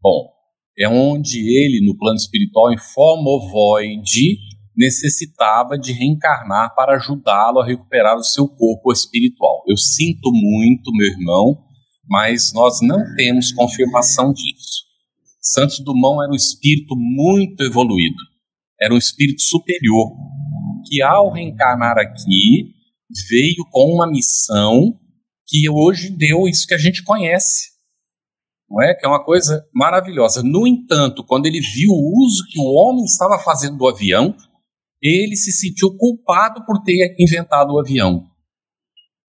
[0.00, 0.28] Bom,
[0.78, 4.38] é onde ele, no plano espiritual, em forma ovoide,
[4.76, 9.62] necessitava de reencarnar para ajudá-lo a recuperar o seu corpo espiritual.
[9.68, 11.58] Eu sinto muito, meu irmão,
[12.08, 14.82] mas nós não temos confirmação disso.
[15.40, 18.22] Santos Dumont era um espírito muito evoluído,
[18.80, 20.12] era um espírito superior,
[20.84, 22.74] que ao reencarnar aqui,
[23.28, 24.98] veio com uma missão
[25.46, 27.72] que hoje deu isso que a gente conhece
[28.72, 28.94] não é?
[28.94, 30.42] Que é uma coisa maravilhosa.
[30.42, 34.34] No entanto, quando ele viu o uso que o homem estava fazendo do avião,
[35.00, 38.24] ele se sentiu culpado por ter inventado o avião.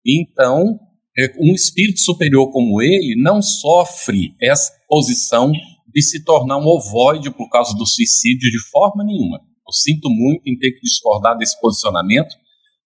[0.06, 0.80] Então,
[1.18, 5.52] é, um espírito superior como ele não sofre essa posição
[5.92, 9.40] de se tornar um ovoide por causa do suicídio de forma nenhuma.
[9.66, 12.34] Eu sinto muito em ter que discordar desse posicionamento,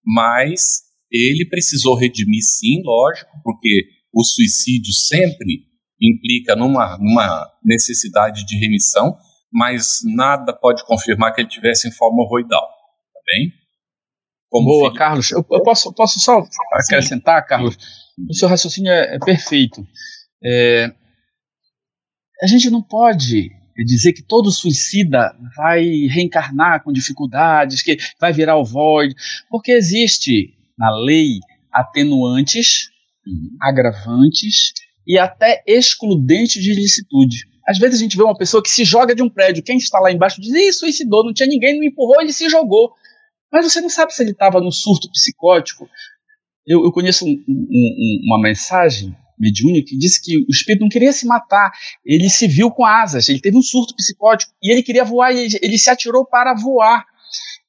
[0.05, 5.67] mas ele precisou redimir sim, lógico, porque o suicídio sempre
[6.01, 9.17] implica numa, numa necessidade de remissão,
[9.53, 13.53] mas nada pode confirmar que ele tivesse em forma ovoidal, tá bem?
[14.49, 14.99] Como Boa, filho...
[14.99, 15.31] Carlos.
[15.31, 17.49] Eu, eu, posso, posso só acrescentar, Sim.
[17.49, 17.77] Carlos?
[18.29, 19.87] O seu raciocínio é, é perfeito.
[20.43, 20.93] É,
[22.43, 23.51] a gente não pode
[23.85, 29.15] dizer que todo suicida vai reencarnar com dificuldades, que vai virar o void,
[29.49, 31.41] porque existe na lei
[31.73, 32.91] atenuantes,
[33.61, 34.73] agravantes
[35.07, 37.47] e até excludente de ilicitude.
[37.67, 40.01] Às vezes a gente vê uma pessoa que se joga de um prédio, quem está
[40.01, 42.93] lá embaixo diz, ih, suicidou, não tinha ninguém, não empurrou, ele se jogou.
[43.53, 45.89] Mas você não sabe se ele estava no surto psicótico.
[46.67, 51.13] Eu, eu conheço um, um, uma mensagem mediúnica que disse que o espírito não queria
[51.13, 51.71] se matar,
[52.05, 55.39] ele se viu com asas, ele teve um surto psicótico e ele queria voar e
[55.39, 57.05] ele, ele se atirou para voar.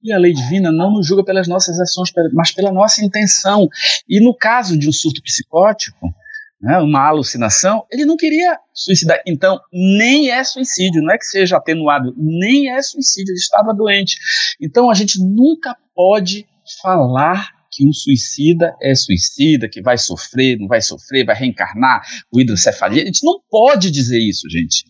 [0.01, 3.67] E a lei divina não nos julga pelas nossas ações, mas pela nossa intenção.
[4.07, 6.13] E no caso de um surto psicótico,
[6.61, 9.21] né, uma alucinação, ele não queria suicidar.
[9.25, 14.17] Então, nem é suicídio, não é que seja atenuado, nem é suicídio, ele estava doente.
[14.61, 16.47] Então, a gente nunca pode
[16.81, 22.41] falar que um suicida é suicida, que vai sofrer, não vai sofrer, vai reencarnar, o
[22.41, 23.03] hidrocefalia.
[23.03, 24.83] A gente não pode dizer isso, gente.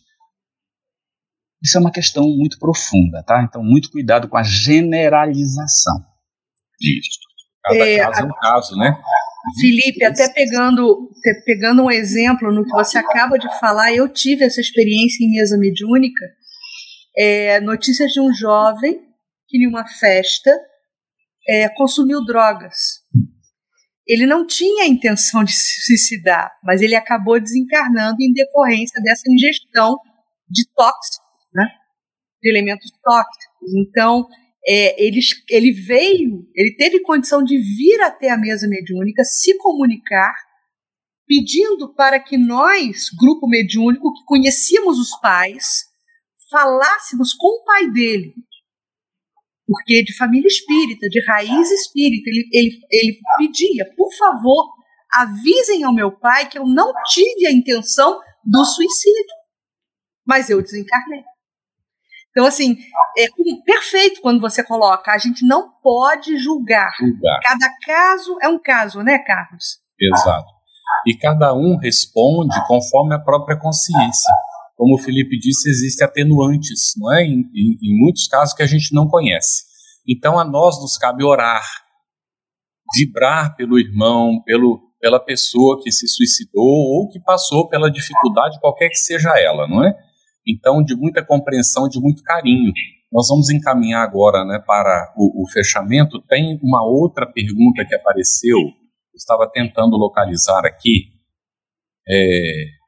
[1.64, 3.44] Isso é uma questão muito profunda, tá?
[3.48, 6.04] Então, muito cuidado com a generalização.
[6.82, 7.20] Isso.
[7.64, 8.98] Cada é, caso é um caso, né?
[9.62, 11.12] Felipe, até pegando,
[11.46, 15.60] pegando um exemplo no que você acaba de falar, eu tive essa experiência em mesa
[15.60, 16.26] mediúnica.
[17.16, 19.00] É, notícias de um jovem
[19.48, 20.52] que, em uma festa,
[21.50, 22.76] é, consumiu drogas.
[24.08, 29.32] Ele não tinha a intenção de se suicidar, mas ele acabou desencarnando em decorrência dessa
[29.32, 29.98] ingestão
[30.50, 31.28] de tóxicos.
[31.54, 31.66] Né?
[32.42, 33.74] de elementos tóxicos.
[33.76, 34.28] Então,
[34.66, 35.20] é, ele,
[35.50, 40.34] ele veio, ele teve condição de vir até a mesa mediúnica, se comunicar,
[41.28, 45.86] pedindo para que nós, grupo mediúnico, que conhecíamos os pais,
[46.50, 48.34] falássemos com o pai dele.
[49.70, 54.74] Porque de família espírita, de raiz espírita, ele, ele, ele pedia, por favor,
[55.14, 59.36] avisem ao meu pai que eu não tive a intenção do suicídio,
[60.26, 61.22] mas eu desencarnei.
[62.32, 62.78] Então, assim,
[63.16, 63.28] é
[63.64, 66.90] perfeito quando você coloca, a gente não pode julgar.
[67.00, 67.40] julgar.
[67.44, 69.82] Cada caso é um caso, né, Carlos?
[70.02, 70.48] Exato.
[71.06, 74.34] E cada um responde conforme a própria consciência.
[74.80, 77.22] Como o Felipe disse, existem atenuantes, não é?
[77.26, 79.66] Em, em, em muitos casos que a gente não conhece.
[80.08, 81.66] Então, a nós nos cabe orar,
[82.96, 88.88] vibrar pelo irmão, pelo, pela pessoa que se suicidou ou que passou pela dificuldade, qualquer
[88.88, 89.94] que seja ela, não é?
[90.48, 92.72] Então, de muita compreensão, de muito carinho.
[93.12, 96.22] Nós vamos encaminhar agora né, para o, o fechamento.
[96.22, 98.58] Tem uma outra pergunta que apareceu,
[99.14, 101.10] estava tentando localizar aqui.
[102.08, 102.79] É,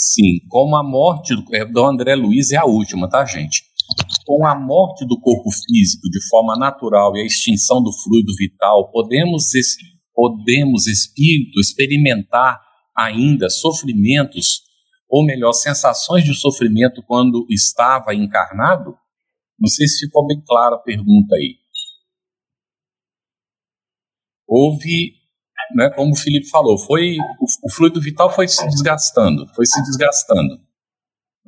[0.00, 3.62] sim, como a morte do, é, do André Luiz é a última, tá, gente?
[4.26, 8.90] Com a morte do corpo físico de forma natural e a extinção do fluido vital,
[8.90, 9.44] podemos,
[10.14, 12.60] podemos espírito, experimentar
[12.96, 14.70] ainda sofrimentos
[15.10, 18.94] ou melhor, sensações de sofrimento quando estava encarnado?
[19.58, 21.58] Não sei se ficou bem clara a pergunta aí.
[24.46, 25.14] Houve,
[25.74, 29.82] né, como o Felipe falou, foi o, o fluido vital foi se desgastando, foi se
[29.82, 30.60] desgastando.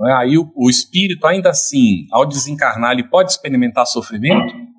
[0.09, 0.13] É?
[0.15, 4.73] Aí o, o espírito, ainda assim, ao desencarnar, ele pode experimentar sofrimento?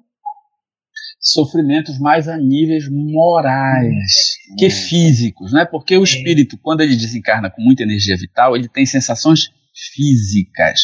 [1.24, 5.66] sofrimentos mais a níveis morais que físicos, né?
[5.66, 9.48] Porque o espírito, quando ele desencarna com muita energia vital, ele tem sensações
[9.94, 10.82] físicas,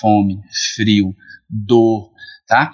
[0.00, 0.38] fome,
[0.76, 1.12] frio,
[1.50, 2.12] dor,
[2.46, 2.72] tá?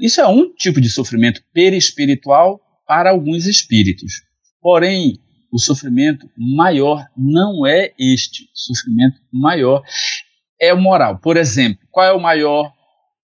[0.00, 4.22] Isso é um tipo de sofrimento perispiritual para alguns espíritos.
[4.66, 5.20] Porém,
[5.52, 8.42] o sofrimento maior não é este.
[8.46, 9.80] O sofrimento maior
[10.60, 11.20] é o moral.
[11.20, 12.72] Por exemplo, qual é o maior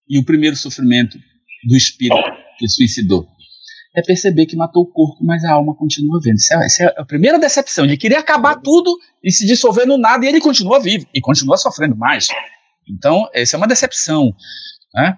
[0.07, 1.17] e o primeiro sofrimento
[1.67, 2.15] do espírito?
[2.57, 3.27] que suicidou.
[3.93, 6.35] É perceber que matou o corpo, mas a alma continua vendo.
[6.37, 9.97] Essa é, essa é a primeira decepção, de querer acabar tudo e se dissolver no
[9.97, 12.29] nada, e ele continua vivo, e continua sofrendo mais.
[12.89, 14.33] Então, essa é uma decepção.
[14.95, 15.17] Né?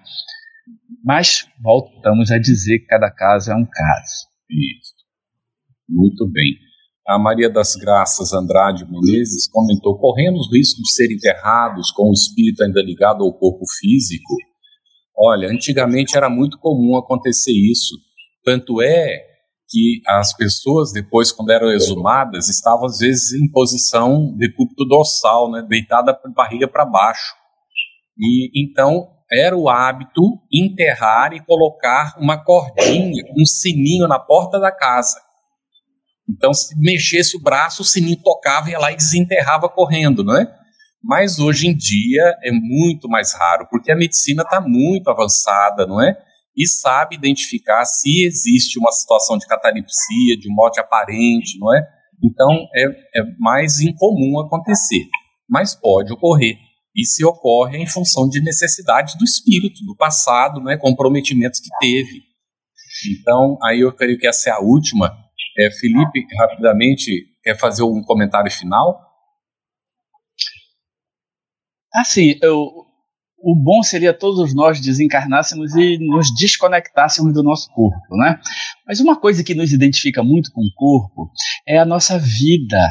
[1.04, 4.26] Mas voltamos a dizer que cada caso é um caso.
[4.50, 4.95] Isso.
[5.88, 6.54] Muito bem.
[7.06, 12.64] A Maria das Graças Andrade Menezes comentou: corremos risco de ser enterrados com o espírito
[12.64, 14.34] ainda ligado ao corpo físico
[15.18, 17.94] Olha, antigamente era muito comum acontecer isso.
[18.44, 19.24] Tanto é
[19.68, 25.50] que as pessoas, depois, quando eram exumadas, estavam às vezes em posição de decúbito dorsal,
[25.50, 27.34] né, deitada com barriga para baixo.
[28.18, 30.20] E então era o hábito
[30.52, 35.18] enterrar e colocar uma cordinha, um sininho na porta da casa.
[36.28, 40.46] Então, se mexesse o braço, o sininho tocava ia lá e desenterrava correndo, não é?
[41.02, 46.02] Mas hoje em dia é muito mais raro, porque a medicina está muito avançada, não
[46.02, 46.16] é?
[46.56, 51.86] E sabe identificar se existe uma situação de catalepsia, de morte aparente, não é?
[52.24, 55.04] Então é, é mais incomum acontecer,
[55.48, 56.56] mas pode ocorrer.
[56.96, 61.68] E se ocorre é em função de necessidades do espírito, do passado, né, comprometimentos que
[61.78, 62.22] teve.
[63.20, 65.14] Então, aí eu creio que essa é a última.
[65.58, 69.00] É, Felipe, rapidamente, quer fazer um comentário final?
[71.94, 72.86] Assim, eu,
[73.38, 78.38] o bom seria todos nós desencarnássemos e nos desconectássemos do nosso corpo, né?
[78.86, 81.30] Mas uma coisa que nos identifica muito com o corpo
[81.66, 82.86] é a nossa vida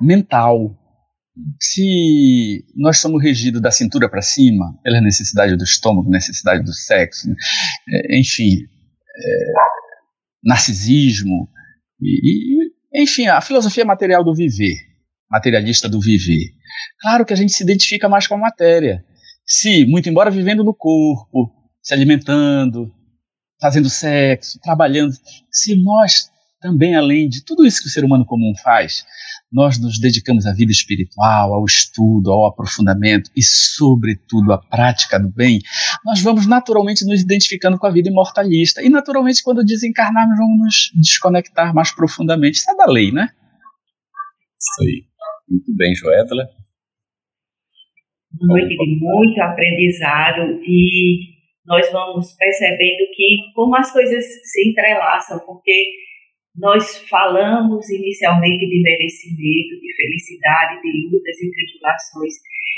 [0.00, 0.76] mental.
[1.60, 7.28] Se nós somos regidos da cintura para cima, pela necessidade do estômago, necessidade do sexo,
[7.28, 7.36] né?
[7.88, 8.56] É, enfim,
[9.16, 9.52] é,
[10.44, 11.48] narcisismo,
[12.04, 14.76] e, e, enfim, a filosofia material do viver,
[15.30, 16.52] materialista do viver.
[17.00, 19.04] Claro que a gente se identifica mais com a matéria.
[19.46, 21.50] Se, muito embora vivendo no corpo,
[21.82, 22.92] se alimentando,
[23.60, 25.14] fazendo sexo, trabalhando,
[25.50, 29.04] se nós também, além de tudo isso que o ser humano comum faz,
[29.54, 35.30] nós nos dedicamos à vida espiritual, ao estudo, ao aprofundamento e, sobretudo, à prática do
[35.30, 35.60] bem,
[36.04, 38.82] nós vamos naturalmente nos identificando com a vida imortalista.
[38.82, 42.58] E, naturalmente, quando desencarnarmos, vamos nos desconectar mais profundamente.
[42.58, 43.28] Isso é da lei, né?
[44.58, 45.04] Isso aí.
[45.48, 46.44] Muito bem, Joétala
[48.40, 51.34] noite de muito aprendizado e
[51.66, 55.90] nós vamos percebendo que como as coisas se entrelaçam, porque
[56.56, 62.34] nós falamos inicialmente de merecimento, de felicidade, de lutas e tribulações,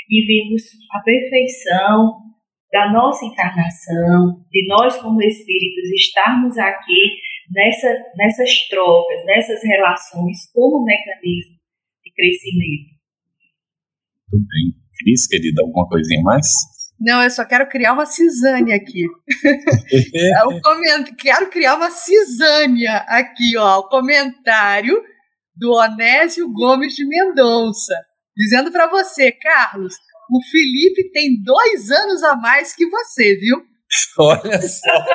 [0.09, 2.27] e vimos a perfeição
[2.71, 7.17] da nossa encarnação, de nós como espíritos estarmos aqui
[7.53, 7.87] nessa,
[8.17, 11.55] nessas trocas, nessas relações como mecanismo
[12.03, 12.97] de crescimento.
[14.31, 14.73] Muito bem.
[14.99, 16.47] Cris, querida, alguma coisinha mais?
[16.99, 19.05] Não, eu só quero criar uma cisânia aqui.
[20.41, 23.79] eu comento, quero criar uma cisânia aqui, ó.
[23.79, 25.01] O comentário
[25.55, 27.93] do Onésio Gomes de Mendonça,
[28.35, 29.93] dizendo para você, Carlos,
[30.29, 33.57] o Felipe tem dois anos a mais que você, viu?
[34.19, 35.05] Olha só.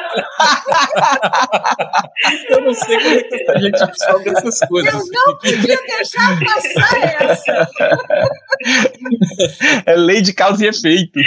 [2.48, 4.94] eu não sei como é que a gente descobre essas coisas.
[4.94, 7.68] Eu não podia deixar passar essa.
[9.86, 11.20] É lei de causa e efeito.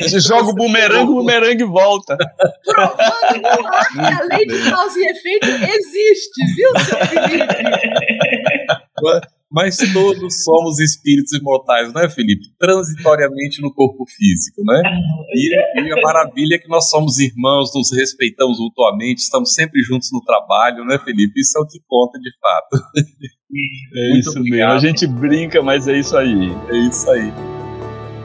[0.00, 2.16] Você joga o bumerangue, o bumerangue volta.
[2.64, 3.42] Provando
[3.92, 7.54] que a lei de causa e efeito existe, viu, seu Felipe?
[9.50, 12.44] Mas todos somos espíritos imortais, não é, Felipe?
[12.58, 14.82] Transitoriamente no corpo físico, né?
[15.34, 20.10] E, e, a maravilha é que nós somos irmãos, nos respeitamos mutuamente, estamos sempre juntos
[20.12, 21.40] no trabalho, né, Felipe?
[21.40, 22.84] Isso é o que conta de fato.
[23.96, 24.58] É Muito isso obrigado.
[24.58, 24.72] mesmo.
[24.72, 26.52] A gente brinca, mas é isso aí.
[26.68, 27.32] É isso aí.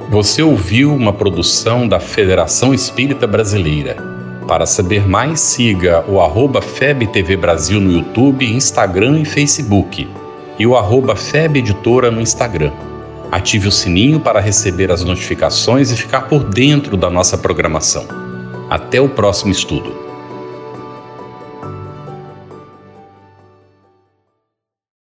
[0.09, 3.95] Você ouviu uma produção da Federação Espírita Brasileira.
[4.45, 10.05] Para saber mais, siga o arroba FebTV Brasil no YouTube, Instagram e Facebook
[10.57, 12.71] e o arroba FEB Editora no Instagram.
[13.31, 18.05] Ative o sininho para receber as notificações e ficar por dentro da nossa programação.
[18.69, 20.02] Até o próximo estudo.